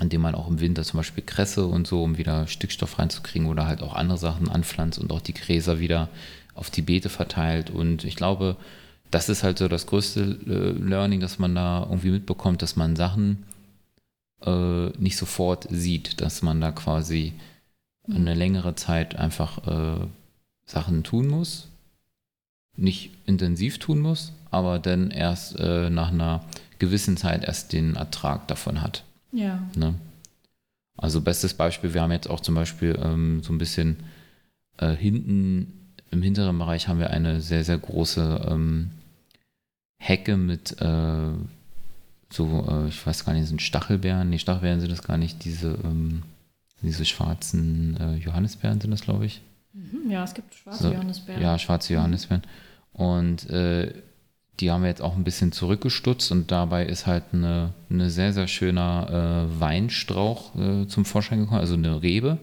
[0.00, 3.66] indem man auch im Winter zum Beispiel Kresse und so, um wieder Stickstoff reinzukriegen oder
[3.66, 6.08] halt auch andere Sachen anpflanzt und auch die Gräser wieder
[6.54, 8.56] auf die Beete verteilt und ich glaube,
[9.10, 12.96] das ist halt so das größte äh, Learning, dass man da irgendwie mitbekommt, dass man
[12.96, 13.44] Sachen
[14.44, 17.32] äh, nicht sofort sieht, dass man da quasi
[18.06, 18.16] mhm.
[18.16, 20.06] eine längere Zeit einfach äh,
[20.66, 21.68] Sachen tun muss,
[22.76, 26.44] nicht intensiv tun muss, aber dann erst äh, nach einer
[26.78, 29.04] gewissen Zeit erst den Ertrag davon hat.
[29.32, 29.62] Ja.
[29.76, 29.94] Ne?
[30.96, 33.96] Also bestes Beispiel, wir haben jetzt auch zum Beispiel ähm, so ein bisschen
[34.78, 35.72] äh, hinten
[36.10, 38.90] im hinteren Bereich haben wir eine sehr, sehr große ähm,
[39.98, 41.32] Hecke mit äh,
[42.30, 45.78] so, äh, ich weiß gar nicht, sind Stachelbeeren, nee, Stachelbeeren sind das gar nicht, diese,
[45.84, 46.22] ähm,
[46.82, 49.40] diese schwarzen äh, Johannisbeeren sind das, glaube ich.
[49.74, 51.42] Mhm, ja, es gibt schwarze so, Johannisbeeren.
[51.42, 51.94] Ja, schwarze.
[51.94, 52.44] Johannisbeeren.
[52.92, 53.92] Und äh,
[54.60, 58.32] die haben wir jetzt auch ein bisschen zurückgestutzt und dabei ist halt eine, eine sehr,
[58.32, 62.38] sehr schöner äh, Weinstrauch äh, zum Vorschein gekommen, also eine Rebe.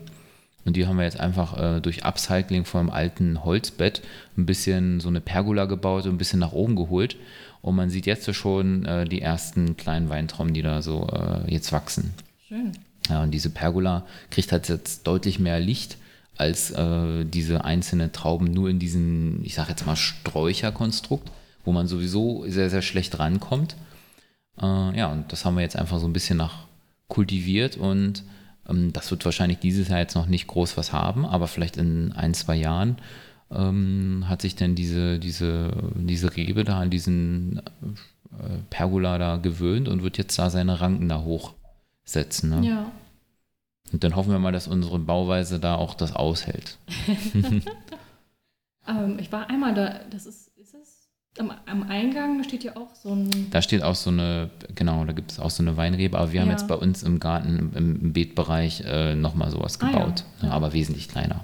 [0.66, 4.02] Und die haben wir jetzt einfach äh, durch Upcycling vom alten Holzbett
[4.38, 7.16] ein bisschen so eine Pergola gebaut und ein bisschen nach oben geholt.
[7.62, 11.72] Und man sieht jetzt schon äh, die ersten kleinen Weintrauben, die da so äh, jetzt
[11.72, 12.14] wachsen.
[12.48, 12.74] Schön.
[13.10, 15.98] Ja, und diese Pergola kriegt halt jetzt deutlich mehr Licht
[16.42, 21.30] als äh, diese einzelnen Trauben nur in diesem, ich sage jetzt mal, Sträucherkonstrukt,
[21.64, 23.76] wo man sowieso sehr, sehr schlecht rankommt.
[24.60, 26.66] Äh, ja, und das haben wir jetzt einfach so ein bisschen nach
[27.08, 28.24] kultiviert und
[28.68, 32.12] ähm, das wird wahrscheinlich dieses Jahr jetzt noch nicht groß was haben, aber vielleicht in
[32.14, 32.98] ein, zwei Jahren
[33.52, 37.62] ähm, hat sich denn diese, diese, diese Rebe da an diesen
[38.32, 42.50] äh, Pergola da gewöhnt und wird jetzt da seine Ranken da hochsetzen.
[42.50, 42.68] Ne?
[42.68, 42.92] Ja.
[43.92, 46.78] Und dann hoffen wir mal, dass unsere Bauweise da auch das aushält.
[48.88, 51.10] ähm, ich war einmal da, das ist, ist es?
[51.38, 53.50] Am, am, Eingang steht ja auch so ein.
[53.52, 56.38] Da steht auch so eine, genau, da gibt es auch so eine Weinrebe, aber wir
[56.38, 56.42] ja.
[56.46, 60.48] haben jetzt bei uns im Garten, im, im Beetbereich äh, nochmal sowas gebaut, ah, ja.
[60.48, 61.44] Ja, aber wesentlich kleiner.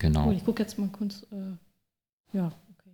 [0.00, 0.28] Genau.
[0.28, 1.26] Cool, ich gucke jetzt mal kurz.
[1.30, 2.90] Äh, ja, okay.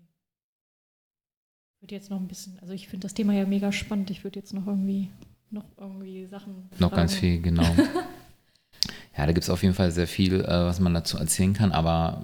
[1.76, 4.10] Ich würde jetzt noch ein bisschen, also ich finde das Thema ja mega spannend.
[4.10, 5.10] Ich würde jetzt noch irgendwie,
[5.50, 6.68] noch irgendwie Sachen.
[6.78, 6.96] Noch fragen.
[6.96, 7.62] ganz viel, genau.
[9.16, 11.72] ja, da gibt es auf jeden Fall sehr viel, äh, was man dazu erzählen kann,
[11.72, 12.22] aber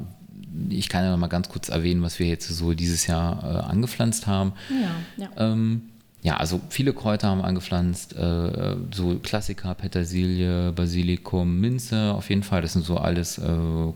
[0.69, 3.71] ich kann ja noch mal ganz kurz erwähnen, was wir jetzt so dieses Jahr äh,
[3.71, 4.53] angepflanzt haben.
[4.69, 5.31] Ja, ja.
[5.37, 5.83] Ähm,
[6.23, 12.63] ja, also viele Kräuter haben angepflanzt, äh, so Klassiker, Petersilie, Basilikum, Minze, auf jeden Fall.
[12.63, 13.43] Das sind so alles äh,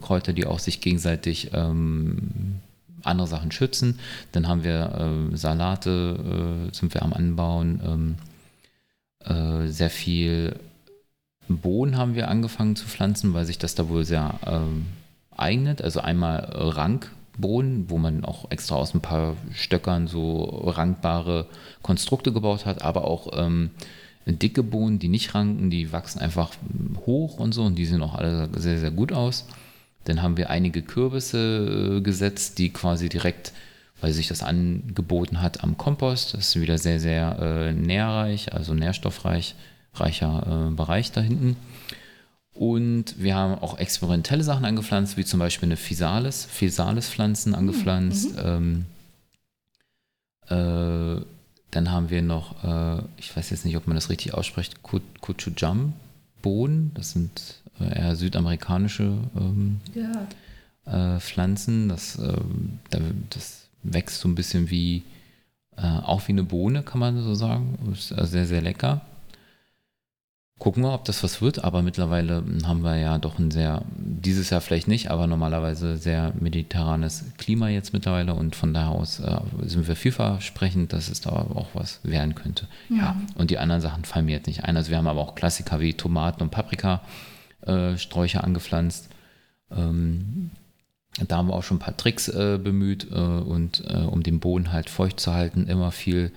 [0.01, 2.57] Kräuter, die auch sich gegenseitig ähm,
[3.05, 4.01] andere Sachen schützen.
[4.33, 8.15] Dann haben wir äh, Salate, äh, sind wir am Anbauen, ähm,
[9.27, 10.57] äh, sehr viel
[11.49, 14.87] Bohnen haben wir angefangen zu pflanzen, weil sich das da wohl sehr ähm,
[15.37, 15.83] eignet.
[15.83, 21.47] Also einmal Rankbohnen, wo man auch extra aus ein paar Stöckern so rankbare
[21.83, 23.71] Konstrukte gebaut hat, aber auch ähm,
[24.27, 26.51] dicke Bohnen, die nicht ranken, die wachsen einfach
[27.07, 29.47] hoch und so und die sehen auch alle sehr, sehr gut aus.
[30.05, 33.53] Dann haben wir einige Kürbisse äh, gesetzt, die quasi direkt,
[34.01, 36.35] weil sich das angeboten hat, am Kompost.
[36.35, 39.55] Das ist wieder sehr, sehr äh, nährreich, also nährstoffreich,
[39.95, 41.57] reicher äh, Bereich da hinten.
[42.53, 48.37] Und wir haben auch experimentelle Sachen angepflanzt, wie zum Beispiel eine Physalis, Physalis-Pflanzen angepflanzt.
[48.37, 48.87] Mhm.
[50.49, 51.23] Ähm, äh,
[51.71, 56.93] dann haben wir noch, äh, ich weiß jetzt nicht, ob man das richtig ausspricht, Kuchujam-Bohnen.
[56.95, 61.17] Das sind äh, eher südamerikanische ähm, ja.
[61.17, 61.91] Äh, Pflanzen.
[61.91, 62.79] Das, ähm,
[63.29, 65.05] das wächst so ein bisschen wie,
[65.77, 67.79] äh, auch wie eine Bohne, kann man so sagen.
[67.93, 69.03] Ist sehr, sehr lecker.
[70.59, 74.49] Gucken wir, ob das was wird, aber mittlerweile haben wir ja doch ein sehr, dieses
[74.49, 79.39] Jahr vielleicht nicht, aber normalerweise sehr mediterranes Klima jetzt mittlerweile und von daher aus äh,
[79.65, 82.69] sind wir vielversprechend, dass es da auch was werden könnte.
[82.89, 82.97] Ja.
[82.97, 83.17] ja.
[83.35, 84.79] und die anderen Sachen fallen mir jetzt nicht ein.
[84.79, 87.03] Also wir haben aber auch Klassiker wie Tomaten und Paprika,
[87.61, 89.11] äh, Sträucher angepflanzt.
[89.71, 90.53] Ähm,
[91.29, 94.41] da haben wir auch schon ein paar Tricks äh, bemüht äh, und äh, um den
[94.41, 96.31] Boden halt feucht zu halten, immer viel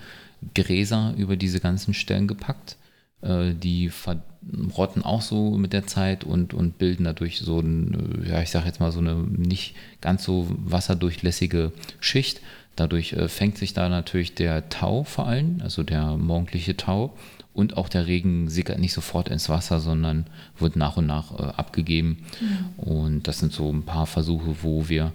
[0.55, 2.77] Gräser über diese ganzen Stellen gepackt
[3.21, 8.41] äh, die verrotten auch so mit der Zeit und, und bilden dadurch so ein, ja,
[8.41, 12.41] ich sag jetzt mal so eine nicht ganz so wasserdurchlässige Schicht.
[12.75, 17.13] Dadurch äh, fängt sich da natürlich der Tau vor allem, also der morgendliche Tau.
[17.59, 21.43] Und auch der Regen sickert nicht sofort ins Wasser, sondern wird nach und nach äh,
[21.43, 22.19] abgegeben.
[22.39, 22.79] Mhm.
[22.81, 25.11] Und das sind so ein paar Versuche, wo wir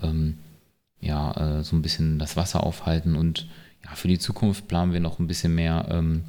[0.00, 0.38] ähm,
[1.00, 3.16] ja äh, so ein bisschen das Wasser aufhalten.
[3.16, 3.48] Und
[3.84, 6.22] ja, für die Zukunft planen wir noch ein bisschen mehr ähm,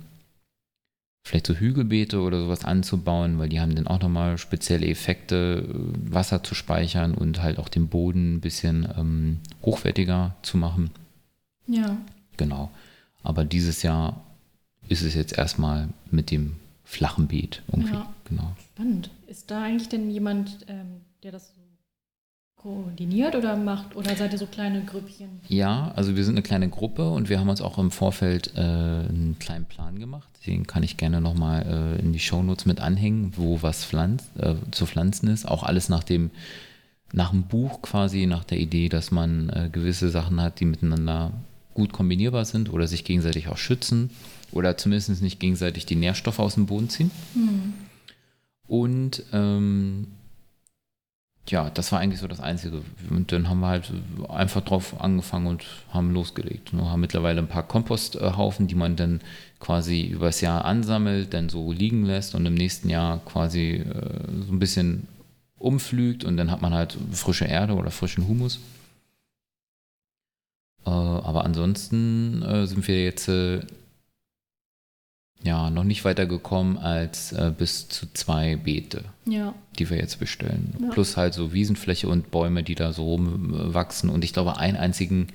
[1.23, 6.12] vielleicht so Hügelbeete oder sowas anzubauen, weil die haben dann auch nochmal spezielle Effekte, äh,
[6.12, 10.89] Wasser zu speichern und halt auch den Boden ein bisschen ähm, hochwertiger zu machen.
[11.67, 11.95] Ja.
[12.38, 12.71] Genau.
[13.21, 14.25] Aber dieses Jahr
[14.89, 17.93] ist es jetzt erstmal mit dem flachen Beet irgendwie.
[17.93, 18.13] Ja.
[18.25, 18.56] Genau.
[18.73, 19.10] Spannend.
[19.28, 21.54] Ist da eigentlich denn jemand, ähm, der das
[22.56, 25.39] koordiniert oder macht oder seid ihr so kleine Grüppchen?
[25.47, 28.60] Ja, also wir sind eine kleine Gruppe und wir haben uns auch im Vorfeld äh,
[28.60, 30.28] einen kleinen Plan gemacht.
[30.45, 34.56] Den kann ich gerne nochmal äh, in die Shownotes mit anhängen, wo was pflanzt, äh,
[34.71, 35.47] zu pflanzen ist.
[35.47, 36.32] Auch alles nach dem,
[37.13, 41.32] nach dem Buch quasi, nach der Idee, dass man äh, gewisse Sachen hat, die miteinander
[41.80, 44.10] gut kombinierbar sind oder sich gegenseitig auch schützen
[44.52, 47.12] oder zumindest nicht gegenseitig die Nährstoffe aus dem Boden ziehen.
[47.34, 47.74] Hm.
[48.68, 50.08] Und ähm,
[51.48, 52.82] ja, das war eigentlich so das Einzige.
[53.10, 53.92] Und dann haben wir halt
[54.28, 56.74] einfach drauf angefangen und haben losgelegt.
[56.74, 59.22] Wir haben mittlerweile ein paar Komposthaufen, die man dann
[59.60, 64.54] quasi übers Jahr ansammelt, dann so liegen lässt und im nächsten Jahr quasi äh, so
[64.54, 65.08] ein bisschen
[65.58, 68.60] umflügt und dann hat man halt frische Erde oder frischen Humus.
[70.86, 73.62] Äh, aber ansonsten äh, sind wir jetzt äh,
[75.42, 79.54] ja, noch nicht weiter gekommen als äh, bis zu zwei Beete, ja.
[79.78, 80.76] die wir jetzt bestellen.
[80.82, 80.89] Ja.
[80.89, 84.10] Plus halt so Wiesenfläche und Bäume, die da so rumwachsen.
[84.10, 85.28] Und ich glaube, einen einzigen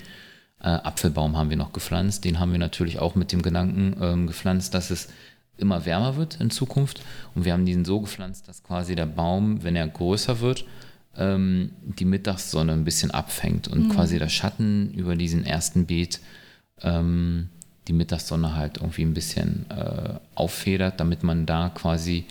[0.60, 2.24] äh, Apfelbaum haben wir noch gepflanzt.
[2.24, 5.08] Den haben wir natürlich auch mit dem Gedanken ähm, gepflanzt, dass es
[5.56, 7.00] immer wärmer wird in Zukunft.
[7.34, 10.66] Und wir haben diesen so gepflanzt, dass quasi der Baum, wenn er größer wird,
[11.18, 13.88] ähm, die Mittagssonne ein bisschen abfängt und mhm.
[13.90, 16.20] quasi der Schatten über diesen ersten Beet
[16.82, 17.48] ähm,
[17.88, 22.24] die Mittagssonne halt irgendwie ein bisschen äh, auffedert, damit man da quasi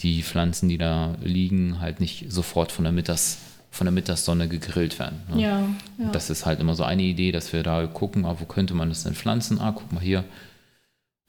[0.00, 3.38] die Pflanzen, die da liegen, halt nicht sofort von der, Mittags,
[3.70, 5.20] von der Mittagssonne gegrillt werden.
[5.28, 5.42] Ne?
[5.42, 6.10] Ja, ja.
[6.12, 8.88] Das ist halt immer so eine Idee, dass wir da gucken, ah, wo könnte man
[8.88, 9.60] das denn pflanzen?
[9.60, 10.24] Ah, guck mal hier,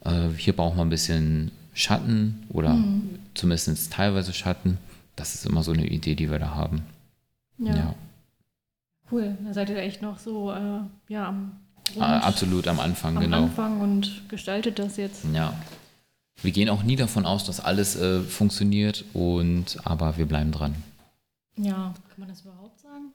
[0.05, 3.19] äh, hier braucht man ein bisschen Schatten oder mhm.
[3.33, 4.77] zumindest teilweise Schatten.
[5.15, 6.83] Das ist immer so eine Idee, die wir da haben.
[7.61, 7.75] Ja.
[7.75, 7.95] ja.
[9.11, 11.53] Cool, da seid ihr echt noch so äh, ja, am
[11.99, 13.37] Ah, absolut am Anfang, am genau.
[13.37, 15.25] Am Anfang und gestaltet das jetzt.
[15.33, 15.53] Ja.
[16.41, 20.75] Wir gehen auch nie davon aus, dass alles äh, funktioniert, und, aber wir bleiben dran.
[21.57, 23.11] Ja, kann man das überhaupt sagen?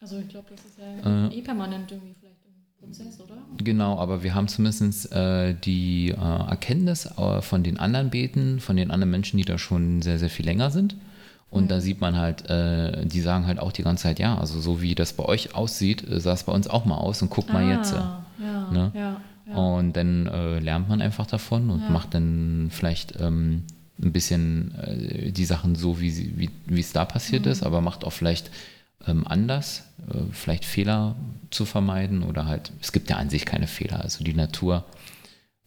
[0.00, 3.38] Also ich glaube, das ist ja äh, eh permanent irgendwie vielleicht im Prozess, oder?
[3.58, 8.76] Genau, aber wir haben zumindest äh, die äh, Erkenntnis äh, von den anderen Beten, von
[8.76, 10.96] den anderen Menschen, die da schon sehr, sehr viel länger sind.
[11.50, 11.68] Und mhm.
[11.68, 14.82] da sieht man halt, äh, die sagen halt auch die ganze Zeit, ja, also so
[14.82, 17.52] wie das bei euch aussieht, äh, sah es bei uns auch mal aus und guck
[17.52, 17.92] mal ah, jetzt.
[17.92, 18.92] Ja, ne?
[18.94, 19.16] ja,
[19.48, 23.62] ja, Und dann äh, lernt man einfach davon und macht dann vielleicht ähm,
[24.02, 27.52] ein bisschen äh, die Sachen so, wie, sie, wie, wie es da passiert mhm.
[27.52, 28.50] ist, aber macht auch vielleicht
[29.06, 31.14] ähm, anders, äh, vielleicht Fehler
[31.50, 34.00] zu vermeiden oder halt, es gibt ja an sich keine Fehler.
[34.02, 34.84] Also die Natur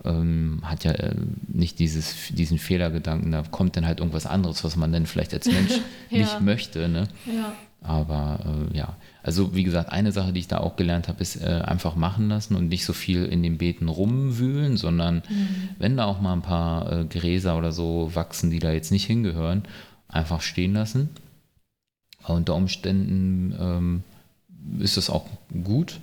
[0.05, 1.15] ähm, hat ja äh,
[1.47, 5.47] nicht dieses, diesen Fehlergedanken, da kommt dann halt irgendwas anderes, was man dann vielleicht als
[5.47, 5.73] Mensch
[6.09, 6.19] ja.
[6.19, 6.88] nicht möchte.
[6.88, 7.07] Ne?
[7.25, 7.53] Ja.
[7.81, 11.41] Aber äh, ja, also wie gesagt, eine Sache, die ich da auch gelernt habe, ist
[11.41, 15.69] äh, einfach machen lassen und nicht so viel in den Beeten rumwühlen, sondern mhm.
[15.77, 19.05] wenn da auch mal ein paar äh, Gräser oder so wachsen, die da jetzt nicht
[19.05, 19.63] hingehören,
[20.07, 21.09] einfach stehen lassen.
[22.27, 24.03] Unter Umständen ähm,
[24.79, 25.25] ist das auch
[25.63, 25.99] gut.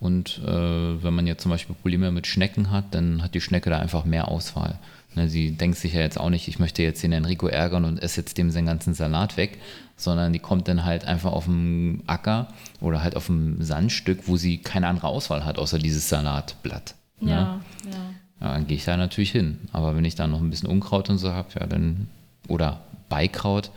[0.00, 3.68] Und äh, wenn man jetzt zum Beispiel Probleme mit Schnecken hat, dann hat die Schnecke
[3.68, 4.78] da einfach mehr Auswahl.
[5.14, 8.00] Ne, sie denkt sich ja jetzt auch nicht, ich möchte jetzt den Enrico ärgern und
[8.00, 9.58] esse jetzt dem seinen ganzen Salat weg,
[9.96, 12.48] sondern die kommt dann halt einfach auf dem Acker
[12.80, 16.94] oder halt auf dem Sandstück, wo sie keine andere Auswahl hat, außer dieses Salatblatt.
[17.20, 17.30] Ne?
[17.30, 17.96] Ja, ja.
[18.40, 19.58] ja dann gehe ich da natürlich hin.
[19.72, 22.08] Aber wenn ich da noch ein bisschen Unkraut und so habe, ja, dann,
[22.46, 23.70] oder Beikraut,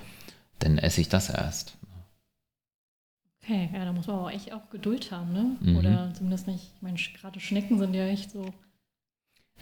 [0.60, 1.74] dann esse ich das erst.
[3.44, 5.58] Okay, ja, da muss man aber echt auch Geduld haben, ne?
[5.60, 5.78] Mhm.
[5.78, 8.54] Oder zumindest nicht, ich meine, gerade Schnecken sind ja echt so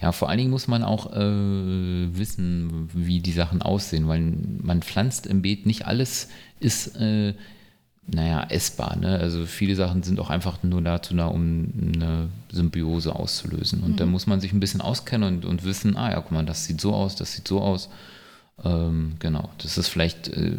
[0.01, 4.81] ja, vor allen Dingen muss man auch äh, wissen, wie die Sachen aussehen, weil man
[4.81, 7.35] pflanzt im Beet nicht alles ist, äh,
[8.07, 8.95] naja, essbar.
[8.95, 9.19] Ne?
[9.19, 13.83] Also viele Sachen sind auch einfach nur dazu da, um eine Symbiose auszulösen.
[13.83, 13.95] Und mhm.
[13.97, 16.65] da muss man sich ein bisschen auskennen und, und wissen, ah ja, guck mal, das
[16.65, 17.89] sieht so aus, das sieht so aus.
[18.63, 20.57] Ähm, genau, das ist vielleicht äh,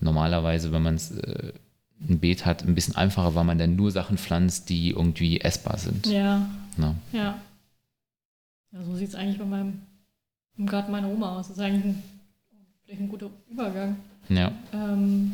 [0.00, 1.52] normalerweise, wenn man äh,
[2.00, 5.78] ein Beet hat, ein bisschen einfacher, weil man dann nur Sachen pflanzt, die irgendwie essbar
[5.78, 6.06] sind.
[6.06, 6.48] Ja.
[6.76, 6.94] Na?
[7.12, 7.40] Ja.
[8.72, 9.80] Ja, so sieht es eigentlich bei meinem
[10.56, 11.48] im Garten meiner Oma aus.
[11.48, 12.02] Das ist eigentlich ein,
[12.84, 13.96] vielleicht ein guter Übergang.
[14.28, 14.52] Ja.
[14.72, 15.32] Ähm,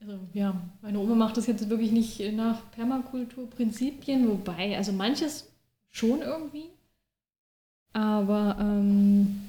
[0.00, 5.50] also ja, meine Oma macht das jetzt wirklich nicht nach Permakulturprinzipien, wobei, also manches
[5.90, 6.70] schon irgendwie.
[7.92, 9.40] Aber ähm,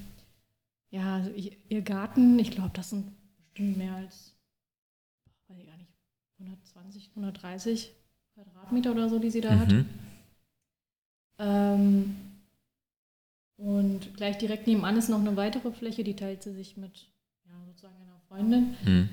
[0.89, 1.31] ja, also
[1.69, 3.11] ihr Garten, ich glaube, das sind
[3.57, 4.35] bestimmt mehr als,
[5.47, 5.91] weiß ich gar nicht,
[6.39, 7.91] 120, 130
[8.35, 9.59] Quadratmeter oder so, die sie da mhm.
[9.59, 9.85] hat.
[11.39, 12.15] Ähm,
[13.57, 17.07] und gleich direkt nebenan ist noch eine weitere Fläche, die teilt sie sich mit
[17.45, 18.75] ja, sozusagen einer Freundin.
[18.85, 19.09] Mhm.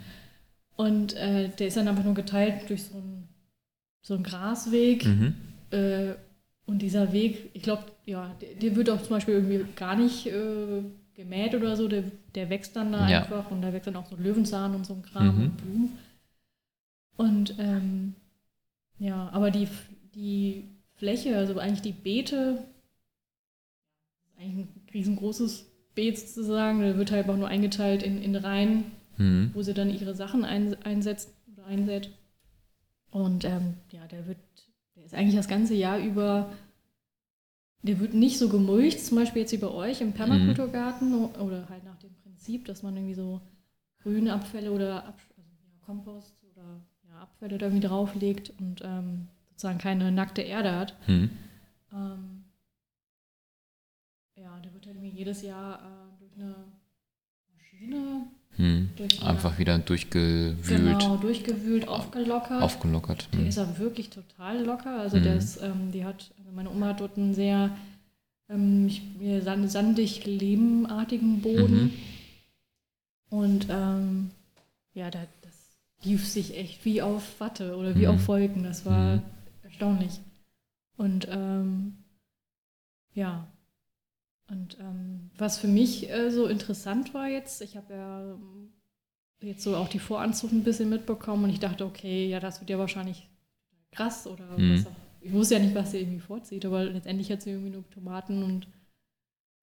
[0.76, 3.28] Und äh, der ist dann einfach nur geteilt durch so einen
[4.02, 5.07] so Grasweg.
[5.07, 5.35] Mhm.
[5.70, 6.14] Äh,
[6.66, 10.26] und dieser Weg, ich glaube, ja, der, der, wird auch zum Beispiel irgendwie gar nicht
[10.26, 10.83] äh,
[11.14, 13.22] gemäht oder so, der, der wächst dann da ja.
[13.22, 15.42] einfach und da wächst dann auch so Löwenzahn und so ein Kram mhm.
[15.42, 15.98] und Blumen.
[17.16, 18.14] Und ähm,
[18.98, 19.68] ja, aber die,
[20.14, 22.64] die Fläche, also eigentlich die Beete,
[24.38, 28.85] eigentlich ein riesengroßes Beet sozusagen, da wird halt auch nur eingeteilt in, in Reihen,
[29.16, 29.50] mhm.
[29.55, 32.11] wo sie dann ihre Sachen ein, einsetzt oder einsät.
[33.11, 34.38] Und ähm, ja, der wird,
[34.96, 36.53] der ist eigentlich das ganze Jahr über,
[37.84, 41.24] der wird nicht so gemulcht, zum Beispiel jetzt wie bei euch im Permakulturgarten mhm.
[41.38, 43.42] oder halt nach dem Prinzip, dass man irgendwie so
[44.02, 49.28] grüne Abfälle oder Ab also, ja, Kompost oder ja, Abfälle da irgendwie drauflegt und ähm,
[49.50, 50.96] sozusagen keine nackte Erde hat.
[51.06, 51.30] Mhm.
[51.92, 52.44] Ähm,
[54.36, 56.54] ja, der wird halt irgendwie jedes Jahr äh, durch eine
[57.54, 58.90] Maschine hm.
[59.22, 60.66] Einfach wieder durchgewühlt.
[60.66, 62.62] Genau, durchgewühlt, aufgelockert.
[62.62, 63.28] Aufgelockert.
[63.32, 63.40] Hm.
[63.40, 65.00] Der ist aber wirklich total locker.
[65.00, 65.22] Also hm.
[65.22, 67.70] der ist, ähm, die hat, meine Oma hat dort einen sehr
[68.48, 68.90] ähm,
[69.68, 71.84] sandig lehmartigen Boden.
[71.84, 71.92] Mhm.
[73.30, 74.30] Und ähm,
[74.92, 75.52] ja, da, das
[76.04, 78.14] lief sich echt wie auf Watte oder wie mhm.
[78.14, 78.62] auf Wolken.
[78.62, 79.22] Das war mhm
[79.74, 80.20] erstaunlich.
[80.96, 81.96] Und ähm,
[83.14, 83.46] ja,
[84.50, 88.72] und ähm, was für mich äh, so interessant war jetzt, ich habe ja ähm,
[89.40, 92.70] jetzt so auch die Voranzug ein bisschen mitbekommen und ich dachte, okay, ja, das wird
[92.70, 93.28] ja wahrscheinlich
[93.90, 94.74] krass oder mhm.
[94.74, 94.96] was auch.
[95.20, 98.42] Ich wusste ja nicht, was sie irgendwie vorzieht, aber letztendlich hat sie irgendwie nur Tomaten
[98.42, 98.66] und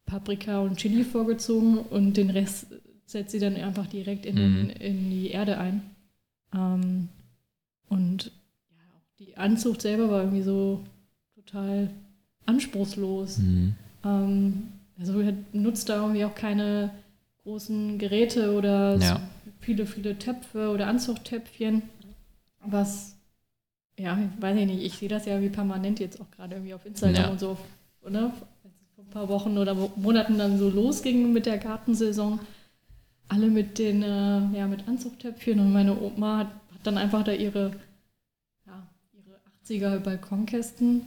[0.05, 2.67] Paprika und Chili vorgezogen und den Rest
[3.05, 4.69] setzt sie dann einfach direkt in, mhm.
[4.71, 5.83] in die Erde ein.
[6.53, 7.09] Ähm,
[7.89, 8.31] und
[9.19, 10.83] die Anzucht selber war irgendwie so
[11.35, 11.91] total
[12.45, 13.37] anspruchslos.
[13.37, 13.75] Mhm.
[14.03, 16.91] Ähm, also er nutzt da irgendwie auch keine
[17.43, 19.15] großen Geräte oder ja.
[19.15, 19.21] so
[19.59, 21.81] viele, viele Töpfe oder Anzuchttöpfchen.
[22.63, 23.15] Was,
[23.97, 26.85] ja, weiß ich nicht, ich sehe das ja wie permanent jetzt auch gerade irgendwie auf
[26.85, 27.29] Instagram ja.
[27.29, 27.57] und so,
[28.01, 28.25] oder?
[28.63, 32.39] Als es vor ein paar Wochen oder Monaten dann so losging mit der Gartensaison.
[33.27, 37.31] alle mit den äh, ja, mit Anzuchtöpfchen und meine Oma hat, hat dann einfach da
[37.31, 37.71] ihre,
[38.67, 41.05] ja, ihre 80er Balkonkästen,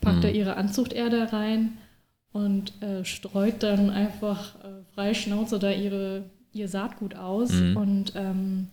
[0.00, 0.22] packt Mhm.
[0.22, 1.76] da ihre Anzuchterde rein
[2.36, 7.76] und äh, streut dann einfach äh, frei Schnauze da ihre, ihr Saatgut aus Mhm.
[7.76, 8.68] und ähm,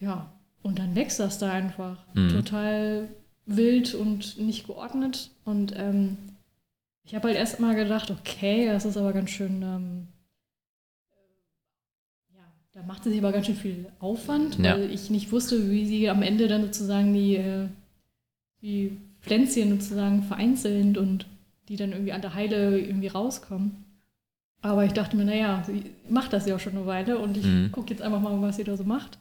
[0.00, 2.30] ja, und dann wächst das da einfach Mhm.
[2.30, 3.08] total
[3.46, 6.16] wild und nicht geordnet und ähm,
[7.04, 10.06] ich habe halt erst mal gedacht, okay, das ist aber ganz schön, ähm,
[11.10, 14.74] äh, ja, da macht sie sich aber ganz schön viel Aufwand, Ja.
[14.74, 17.68] weil ich nicht wusste, wie sie am Ende dann sozusagen die, äh,
[18.62, 21.26] die Pflänzchen sozusagen vereinzelt und
[21.68, 23.84] die dann irgendwie an der Heide irgendwie rauskommen.
[24.62, 27.44] Aber ich dachte mir, naja, sie macht das ja auch schon eine Weile und ich
[27.44, 27.72] Mhm.
[27.72, 29.18] gucke jetzt einfach mal, was sie da so macht.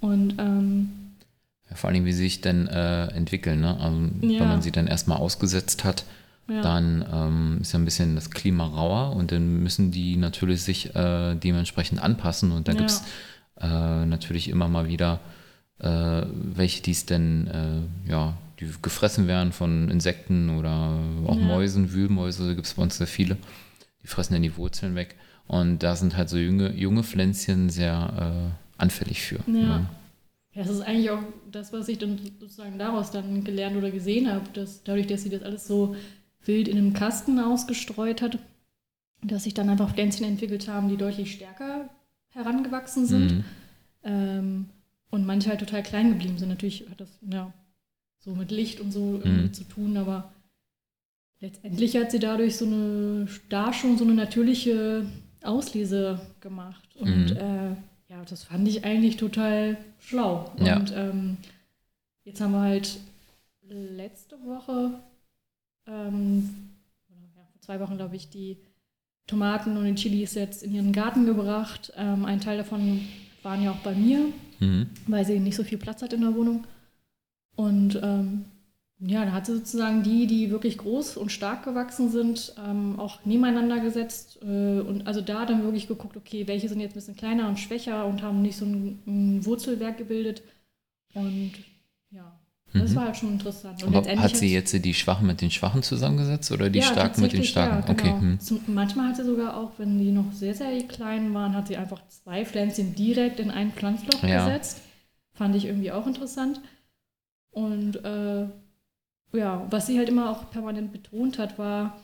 [0.00, 0.90] Und ähm,
[1.68, 3.60] Ja, vor allem, wie sie sich denn äh, entwickeln.
[3.60, 3.78] Ne?
[3.80, 3.96] Also,
[4.26, 4.40] Ja.
[4.40, 6.04] Wenn man sie dann erstmal ausgesetzt hat,
[6.48, 6.60] ja.
[6.62, 10.94] dann ähm, ist ja ein bisschen das Klima rauer und dann müssen die natürlich sich
[10.94, 12.52] äh, dementsprechend anpassen.
[12.52, 12.78] Und da Ja.
[12.78, 13.02] gibt es
[13.60, 15.20] äh, natürlich immer mal wieder
[15.78, 21.44] äh, welche, die es denn, äh, ja, die gefressen werden von Insekten oder auch Ja.
[21.44, 23.36] Mäusen, Wühlmäuse, gibt es bei uns sehr viele.
[24.02, 25.16] Die fressen dann die Wurzeln weg.
[25.46, 29.36] Und da sind halt so junge, junge Pflänzchen sehr äh, anfällig für.
[29.46, 29.52] Ja.
[29.52, 29.86] ne?
[30.54, 34.30] Ja, das ist eigentlich auch das, was ich dann sozusagen daraus dann gelernt oder gesehen
[34.30, 35.96] habe, dass dadurch, dass sie das alles so
[36.44, 38.38] wild in einem Kasten ausgestreut hat,
[39.22, 41.88] dass sich dann einfach Pflänzchen entwickelt haben, die deutlich stärker
[42.28, 43.44] herangewachsen sind Mhm.
[44.04, 44.66] ähm,
[45.10, 46.48] und manche halt total klein geblieben sind.
[46.50, 47.52] Natürlich hat das ja
[48.24, 49.52] so mit Licht und so Mhm.
[49.52, 50.32] zu tun, aber
[51.40, 55.06] letztendlich hat sie dadurch so eine, da schon so eine natürliche
[55.42, 56.96] Auslese gemacht.
[56.96, 57.36] Und Mhm.
[57.36, 57.68] äh,
[58.08, 60.50] ja, das fand ich eigentlich total schlau.
[60.58, 60.76] Ja.
[60.78, 61.36] Und ähm,
[62.24, 62.98] jetzt haben wir halt
[63.68, 64.90] letzte Woche,
[65.86, 66.48] ähm,
[67.36, 68.56] ja, vor zwei Wochen glaube ich, die
[69.26, 71.92] Tomaten und die Chilis jetzt in ihren Garten gebracht.
[71.96, 73.00] Ähm, ein Teil davon
[73.42, 74.20] waren ja auch bei mir,
[74.60, 74.86] Mhm.
[75.06, 76.64] weil sie nicht so viel Platz hat in der Wohnung.
[77.56, 78.44] Und ähm,
[79.00, 83.24] ja, da hat sie sozusagen die, die wirklich groß und stark gewachsen sind, ähm, auch
[83.24, 84.38] nebeneinander gesetzt.
[84.42, 87.58] Äh, und also da dann wirklich geguckt, okay, welche sind jetzt ein bisschen kleiner und
[87.58, 90.42] schwächer und haben nicht so ein, ein Wurzelwerk gebildet.
[91.14, 91.52] Und
[92.10, 92.32] ja,
[92.72, 92.96] das Mhm.
[92.96, 93.82] war halt schon interessant.
[93.84, 97.22] Und Aber hat sie jetzt die Schwachen mit den Schwachen zusammengesetzt oder die Ja, Starken
[97.22, 97.84] mit den Starken?
[97.84, 98.02] Ja, Okay.
[98.02, 98.20] genau.
[98.20, 98.40] hm.
[98.40, 101.76] Zum, manchmal hat sie sogar auch, wenn die noch sehr, sehr klein waren, hat sie
[101.76, 104.48] einfach zwei Pflänzchen direkt in ein Pflanzloch Ja.
[104.48, 104.78] gesetzt.
[105.34, 106.60] Fand ich irgendwie auch interessant.
[107.54, 108.46] Und äh,
[109.32, 111.98] ja, was sie halt immer auch permanent betont hat, war,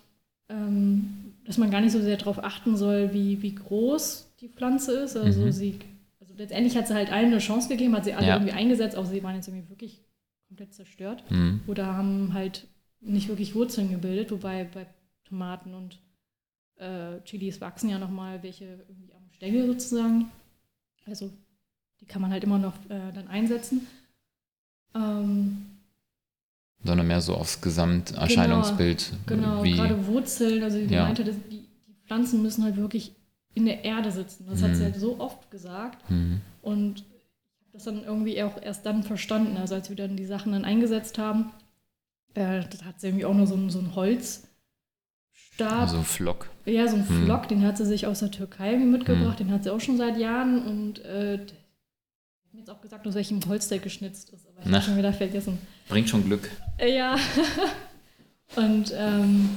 [0.48, 4.92] ähm, dass man gar nicht so sehr darauf achten soll, wie, wie groß die Pflanze
[5.00, 5.16] ist.
[5.16, 5.52] Also Mhm.
[5.52, 5.78] sie,
[6.20, 8.34] also letztendlich hat sie halt allen eine Chance gegeben, hat sie alle Ja.
[8.36, 10.00] irgendwie eingesetzt, aber sie waren jetzt irgendwie wirklich
[10.48, 11.60] komplett zerstört Hm.
[11.66, 12.66] oder haben halt
[13.00, 14.86] nicht wirklich Wurzeln gebildet, wobei bei
[15.24, 15.98] Tomaten und
[16.76, 20.30] äh, Chilis wachsen ja nochmal welche irgendwie am Stängel sozusagen.
[21.06, 21.30] Also
[22.00, 23.86] die kann man halt immer noch äh, dann einsetzen.
[24.94, 25.66] Ähm,
[26.84, 29.12] Sondern mehr so aufs Gesamterscheinungsbild.
[29.26, 31.04] genau, wie, gerade Wurzeln, also sie Ja.
[31.04, 31.66] meinte, die, die
[32.06, 33.14] Pflanzen müssen halt wirklich
[33.54, 34.46] in der Erde sitzen.
[34.48, 34.84] Das hat sie Mhm.
[34.86, 36.08] halt so oft gesagt.
[36.08, 36.40] Hm.
[36.62, 40.24] Und ich habe das dann irgendwie auch erst dann verstanden, also als wir dann die
[40.26, 41.50] Sachen dann eingesetzt haben,
[42.34, 44.48] äh, da hat sie irgendwie auch nur so einen, so einen Holzstab,
[45.58, 46.48] Also Flock.
[46.64, 47.24] ja, so einen Hm.
[47.24, 50.16] Flock, den hat sie sich aus der Türkei mitgebracht, den hat sie auch schon seit
[50.16, 51.44] Jahren und äh,
[52.52, 54.96] ich habe jetzt auch gesagt, aus welchem Holz der geschnitzt ist, aber ich habe schon
[54.98, 55.58] wieder vergessen.
[55.88, 56.50] Bringt schon Glück.
[56.78, 57.16] Äh, Ja.
[58.56, 59.48] und ähm,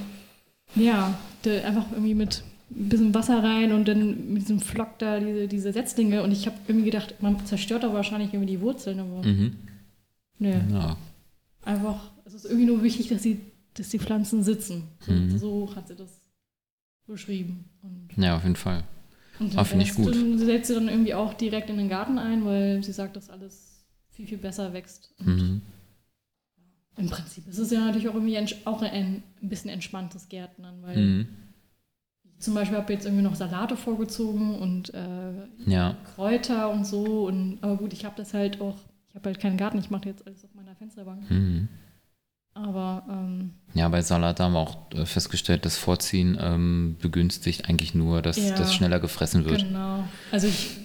[0.76, 5.48] ja, einfach irgendwie mit ein bisschen Wasser rein und dann mit diesem Flock da diese,
[5.48, 9.24] diese Setzlinge und ich habe irgendwie gedacht, man zerstört doch wahrscheinlich irgendwie die Wurzeln, aber
[9.24, 9.56] Mhm.
[10.40, 10.54] nö.
[10.72, 10.98] Ja.
[11.64, 13.40] Einfach, es ist irgendwie nur wichtig, dass die,
[13.76, 14.84] dass die Pflanzen sitzen.
[15.02, 15.38] So, Mhm.
[15.38, 16.10] so hat sie das
[17.08, 17.66] beschrieben.
[17.82, 18.84] Und, ja, auf jeden Fall.
[19.40, 20.14] Und Ah, finde ich gut.
[20.14, 23.30] Sie setzt sie dann irgendwie auch direkt in den Garten ein, weil sie sagt, dass
[23.30, 25.14] alles viel, viel besser wächst.
[25.20, 25.62] Mhm.
[26.98, 30.98] Im Prinzip ist es ja natürlich auch irgendwie auch ein, ein bisschen entspanntes Gärtnern, weil
[30.98, 31.28] Mhm.
[32.24, 35.98] ich zum Beispiel habe jetzt irgendwie noch Salate vorgezogen und äh, Ja.
[36.16, 37.26] Kräuter und so.
[37.28, 38.78] Und, aber gut, ich habe das halt auch,
[39.10, 41.30] ich habe halt keinen Garten, ich mache jetzt alles auf meiner Fensterbank.
[41.32, 41.68] Mhm.
[42.56, 47.96] Aber ähm, Ja, bei Salat haben wir auch äh, festgestellt, das Vorziehen ähm, begünstigt eigentlich
[47.96, 48.56] nur, dass Ja.
[48.56, 49.64] das schneller gefressen wird.
[49.64, 50.08] Genau.
[50.32, 50.78] Also ich,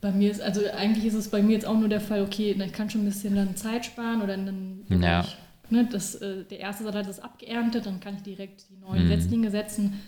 [0.00, 2.54] bei mir ist, also eigentlich ist es bei mir jetzt auch nur der Fall, okay,
[2.54, 5.20] dann kann schon ein bisschen dann Zeit sparen oder dann, Ja.
[5.20, 5.36] ich,
[5.70, 9.08] ne, das, äh, der erste Salat ist abgeerntet, dann kann ich direkt die neuen Mhm.
[9.08, 10.00] Setzlinge setzen.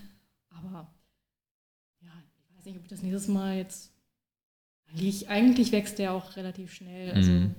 [0.51, 0.93] Aber
[2.03, 2.11] ja,
[2.51, 3.93] ich weiß nicht, ob ich das nächstes Mal jetzt,
[4.89, 7.13] eigentlich, eigentlich wächst der auch relativ schnell.
[7.13, 7.55] Also Mhm.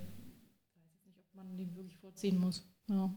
[0.74, 2.66] ich weiß nicht, ob man den wirklich vorziehen muss.
[2.88, 3.14] Ja.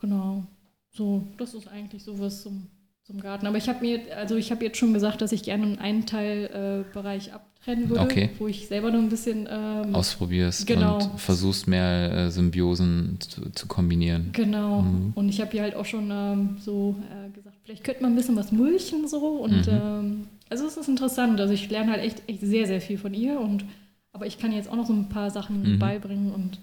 [0.00, 0.44] Genau.
[0.90, 2.68] So, das ist eigentlich sowas zum
[3.04, 3.46] zum Garten.
[3.46, 7.28] Aber ich habe mir, also ich habe jetzt schon gesagt, dass ich gerne einen Teilbereich
[7.28, 8.30] äh, abtrennen würde, okay.
[8.38, 10.96] wo ich selber noch ein bisschen ähm, ausprobierst genau.
[10.96, 14.30] und versuchst mehr äh, Symbiosen zu, zu, kombinieren.
[14.32, 14.82] Genau.
[14.82, 15.12] Mhm.
[15.14, 18.16] Und ich habe hier halt auch schon ähm, so äh, gesagt, vielleicht könnte man ein
[18.16, 19.18] bisschen was mulchen so.
[19.18, 19.72] Und mhm.
[19.72, 21.38] ähm, also es ist interessant.
[21.40, 23.66] Also ich lerne halt echt, echt sehr, sehr viel von ihr und
[24.12, 25.78] aber ich kann jetzt auch noch so ein paar Sachen mhm.
[25.78, 26.58] beibringen und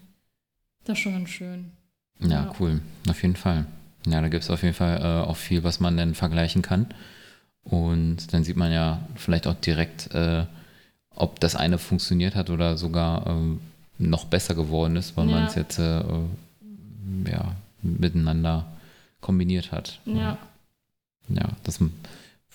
[0.84, 1.72] das ist schon ganz schön.
[2.20, 2.54] Ja, ja.
[2.60, 2.82] cool.
[3.10, 3.66] Auf jeden Fall.
[4.06, 6.88] Ja, da gibt es auf jeden Fall äh, auch viel, was man dann vergleichen kann.
[7.64, 10.46] Und dann sieht man ja vielleicht auch direkt, äh,
[11.16, 13.58] ob das eine funktioniert hat oder sogar äh,
[14.00, 15.36] noch besser geworden ist, weil ja.
[15.36, 16.04] man es jetzt äh,
[17.30, 18.66] ja, miteinander
[19.20, 20.00] kombiniert hat.
[20.06, 20.38] Ja.
[21.30, 21.80] Ja, das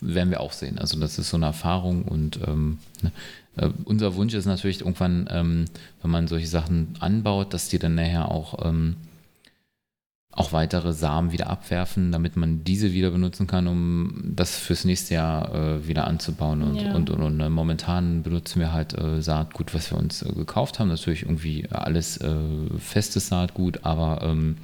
[0.01, 0.79] werden wir auch sehen.
[0.79, 3.13] Also das ist so eine Erfahrung und ähm, ne,
[3.57, 5.65] äh, unser Wunsch ist natürlich irgendwann, ähm,
[6.03, 8.97] wenn man solche Sachen anbaut, dass die dann nachher auch ähm,
[10.37, 15.15] auch weitere Samen wieder abwerfen, damit man diese wieder benutzen kann, um das fürs nächste
[15.15, 16.63] Jahr äh, wieder anzubauen.
[16.63, 16.95] Und, ja.
[16.95, 20.79] und, und, und, äh, momentan benutzen wir halt äh, Saatgut, was wir uns äh, gekauft
[20.79, 20.89] haben.
[20.89, 22.37] Natürlich irgendwie alles äh,
[22.79, 24.59] festes Saatgut, aber ähm,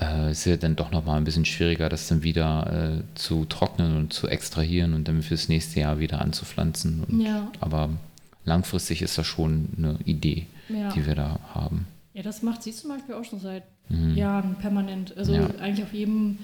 [0.00, 4.12] äh, ist ja dann doch nochmal ein bisschen schwieriger, das dann wieder zu trocknen und
[4.12, 7.04] zu extrahieren und dann fürs nächste Jahr wieder anzupflanzen.
[7.04, 7.50] Und, ja.
[7.60, 7.90] Aber
[8.44, 10.90] langfristig ist das schon eine Idee, ja.
[10.92, 11.86] die wir da haben.
[12.12, 14.16] Ja, das macht sie zum Beispiel auch schon seit mhm.
[14.16, 15.16] Jahren permanent.
[15.16, 15.48] Also ja.
[15.60, 16.38] eigentlich auf jedem,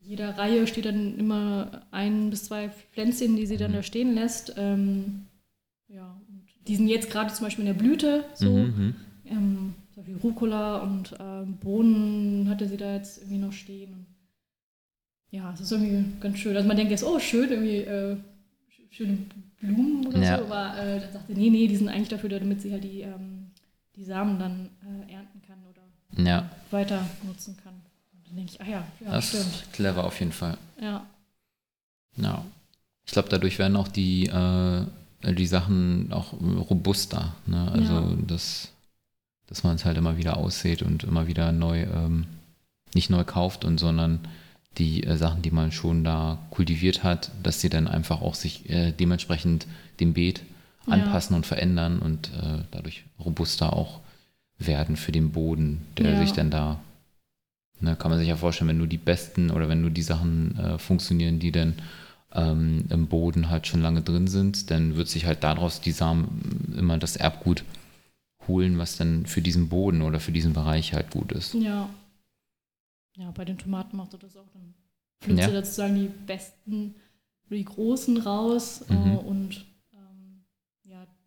[0.00, 3.76] jeder Reihe steht dann immer ein bis zwei Pflänzchen, die sie dann mhm.
[3.76, 4.54] da stehen lässt.
[4.56, 5.26] Ähm,
[5.88, 8.50] ja, und die sind jetzt gerade zum Beispiel in der Blüte so.
[8.50, 8.74] Mhm.
[8.76, 8.94] mhm.
[9.26, 9.74] Ähm,
[10.06, 14.06] wie Rucola und ähm, Bohnen hatte sie da jetzt irgendwie noch stehen.
[15.30, 16.56] ja, es ist irgendwie ganz schön.
[16.56, 18.16] Also man denkt jetzt, oh, schön, irgendwie äh,
[18.90, 19.18] schöne
[19.60, 20.38] Blumen oder ja.
[20.38, 23.02] so, aber äh, dann sagte, nee, nee, die sind eigentlich dafür, damit sie halt die
[23.02, 23.48] ähm,
[23.98, 26.48] die Samen dann äh, ernten kann oder ja.
[26.70, 27.74] weiter nutzen kann.
[27.74, 29.46] Und dann denke ich, ah ja, ja das stimmt.
[29.46, 30.56] Ist clever auf jeden Fall.
[30.80, 31.04] Ja.
[32.16, 32.44] Ja.
[33.04, 34.86] Ich glaube, dadurch werden auch die, äh,
[35.34, 37.34] die Sachen auch robuster.
[37.46, 37.70] Ne?
[37.72, 38.16] Also ja.
[38.26, 38.72] das,
[39.48, 42.26] dass man es halt immer wieder aussieht und immer wieder neu, ähm,
[42.94, 44.20] nicht neu kauft und sondern
[44.76, 48.68] die äh, Sachen, die man schon da kultiviert hat, dass sie dann einfach auch sich
[48.70, 49.66] äh, dementsprechend
[50.00, 50.42] dem Beet
[50.86, 51.38] anpassen ja.
[51.38, 54.00] und verändern und äh, dadurch robuster auch
[54.58, 56.20] werden für den Boden, der ja.
[56.20, 56.80] sich dann da,
[57.80, 60.58] ne, kann man sich ja vorstellen, wenn nur die besten oder wenn nur die Sachen
[60.58, 61.74] äh, funktionieren, die dann
[62.34, 66.74] ähm, im Boden halt schon lange drin sind, dann wird sich halt daraus die Samen
[66.76, 67.64] immer das Erbgut
[68.48, 71.54] holen, was dann für diesen Boden oder für diesen Bereich halt gut ist.
[71.54, 71.88] Ja.
[73.16, 74.48] Ja, bei den Tomaten macht er das auch.
[74.52, 74.74] Dann
[75.20, 75.50] pflückt ja.
[75.50, 76.94] sozusagen die besten,
[77.50, 79.12] die großen raus äh, mhm.
[79.12, 79.66] äh, und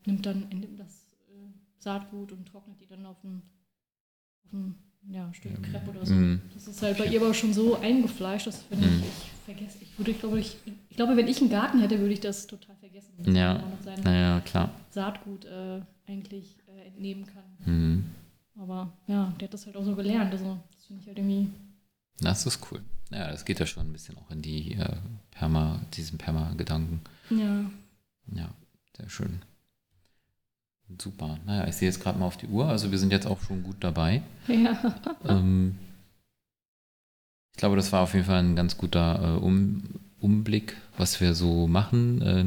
[0.06, 1.48] nimmt dann nimmt das äh,
[1.78, 3.42] Saatgut und trocknet die dann auf ein,
[4.46, 4.76] auf ein
[5.10, 6.14] ja, Stück ja, Crepe oder so.
[6.14, 6.42] Mm.
[6.54, 8.84] Das ist halt bei ihr aber schon so eingefleischt, dass wenn mm.
[8.84, 10.58] ich, ich vergesse, ich würde, glaube ich,
[10.90, 13.14] ich glaube, wenn ich einen Garten hätte, würde ich das total vergessen.
[13.18, 13.64] Dass ja,
[14.04, 14.70] naja, klar.
[14.92, 15.82] Saatgut äh,
[16.12, 17.72] eigentlich äh, entnehmen kann.
[17.72, 18.06] Mm.
[18.60, 20.32] Aber ja, der hat das halt auch so gelernt.
[20.32, 21.50] Also das finde ich halt irgendwie.
[22.20, 22.82] Das ist cool.
[23.12, 24.98] Ja, das geht ja schon ein bisschen auch in die äh,
[25.32, 27.02] Perma, diesen Perma-Gedanken.
[27.30, 27.66] Ja.
[28.34, 28.50] Ja,
[28.98, 29.42] sehr schön.
[31.00, 31.40] Super.
[31.46, 32.68] Naja, ich sehe jetzt gerade mal auf die Uhr.
[32.68, 34.22] Also wir sind jetzt auch schon gut dabei.
[34.48, 34.96] Ja.
[35.26, 35.78] Ähm,
[37.54, 39.84] ich glaube, das war auf jeden Fall ein ganz guter äh, um,
[40.20, 42.46] Umblick, was wir so machen, äh,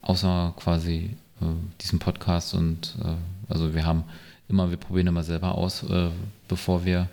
[0.00, 2.54] außer quasi äh, diesem Podcast.
[2.54, 4.04] Und äh, also wir haben
[4.48, 6.10] immer, wir probieren immer selber aus, äh,
[6.48, 7.08] bevor wir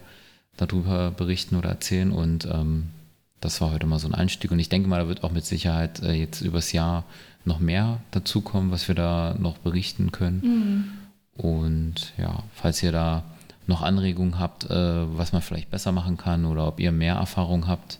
[0.57, 2.11] darüber berichten oder erzählen.
[2.11, 2.89] Und ähm,
[3.41, 4.51] das war heute mal so ein Einstieg.
[4.51, 7.05] Und ich denke mal, da wird auch mit Sicherheit äh, jetzt übers Jahr
[7.45, 10.41] noch mehr dazukommen, was wir da noch berichten können.
[11.37, 11.43] Mhm.
[11.43, 13.23] Und ja, falls ihr da
[13.65, 17.67] noch Anregungen habt, äh, was man vielleicht besser machen kann oder ob ihr mehr Erfahrung
[17.67, 17.99] habt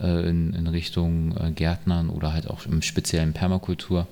[0.00, 4.06] in, in, Richtung Gärtnern oder halt auch im speziellen Permakultur,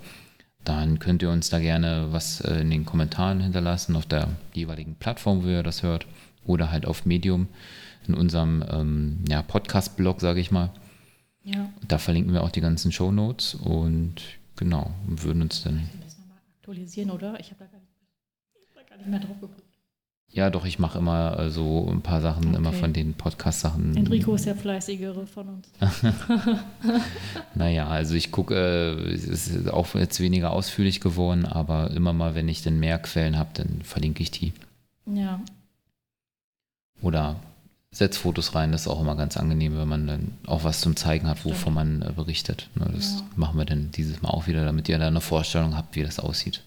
[0.69, 4.95] dann könnt ihr uns da gerne was äh, in den Kommentaren hinterlassen auf der jeweiligen
[4.97, 6.07] Plattform, wo ihr das hört
[6.45, 7.49] oder halt auf Medium
[8.07, 10.71] in unserem ähm, ja, Podcast-Blog, sage ich mal.
[11.43, 11.69] Ja.
[11.87, 14.21] Da verlinken wir auch die ganzen Show Notes und
[14.57, 15.77] Genau, würden uns dann.
[15.93, 17.39] Die müssen wir mal aktualisieren, oder?
[17.39, 17.67] Ich habe da,
[18.75, 19.66] da, gar nicht mehr drauf geguckt.
[20.33, 22.57] Ja, doch, ich mache immer äh, so ein paar Sachen, okay.
[22.57, 23.97] immer von den Podcast-Sachen.
[23.97, 25.69] Enrico ist der fleißigere von uns.
[27.55, 32.35] naja, also ich gucke, äh, es ist auch jetzt weniger ausführlich geworden, aber immer mal,
[32.35, 34.53] wenn ich dann mehr Quellen habe, dann verlinke ich die.
[35.07, 35.41] Ja.
[37.01, 37.37] Oder
[37.97, 38.73] setzt Fotos rein.
[38.73, 41.75] Das ist auch immer ganz angenehm, wenn man dann auch was zum Zeigen hat, wovon
[41.75, 42.69] man äh, berichtet.
[42.75, 43.27] Ne, das ja.
[43.37, 46.19] machen wir dann dieses Mal auch wieder, damit ihr da eine Vorstellung habt, wie das
[46.19, 46.63] aussieht.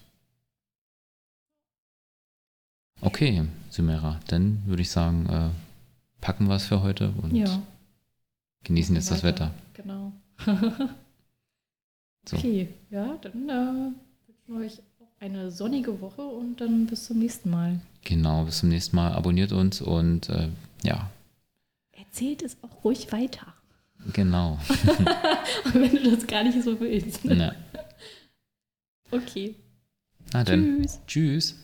[3.00, 5.48] Okay, Symera, dann würde ich sagen, äh,
[6.20, 7.62] packen wir es für heute und ja.
[8.64, 9.52] genießen jetzt das Wetter.
[9.74, 10.12] Genau.
[12.28, 12.36] So.
[12.36, 17.18] Okay, ja, dann äh, wünschen wir euch auch eine sonnige Woche und dann bis zum
[17.18, 17.80] nächsten Mal.
[18.04, 19.12] Genau, bis zum nächsten Mal.
[19.12, 20.48] Abonniert uns und äh,
[20.82, 21.10] ja,
[21.92, 23.54] Erzählt es auch ruhig weiter.
[24.12, 24.58] genau.
[25.72, 27.24] Wenn du das gar nicht so willst.
[27.24, 27.54] Ne?
[29.10, 29.54] Okay.
[30.32, 30.82] na dann.
[30.82, 31.00] Tschüss.
[31.06, 31.56] Tschüss.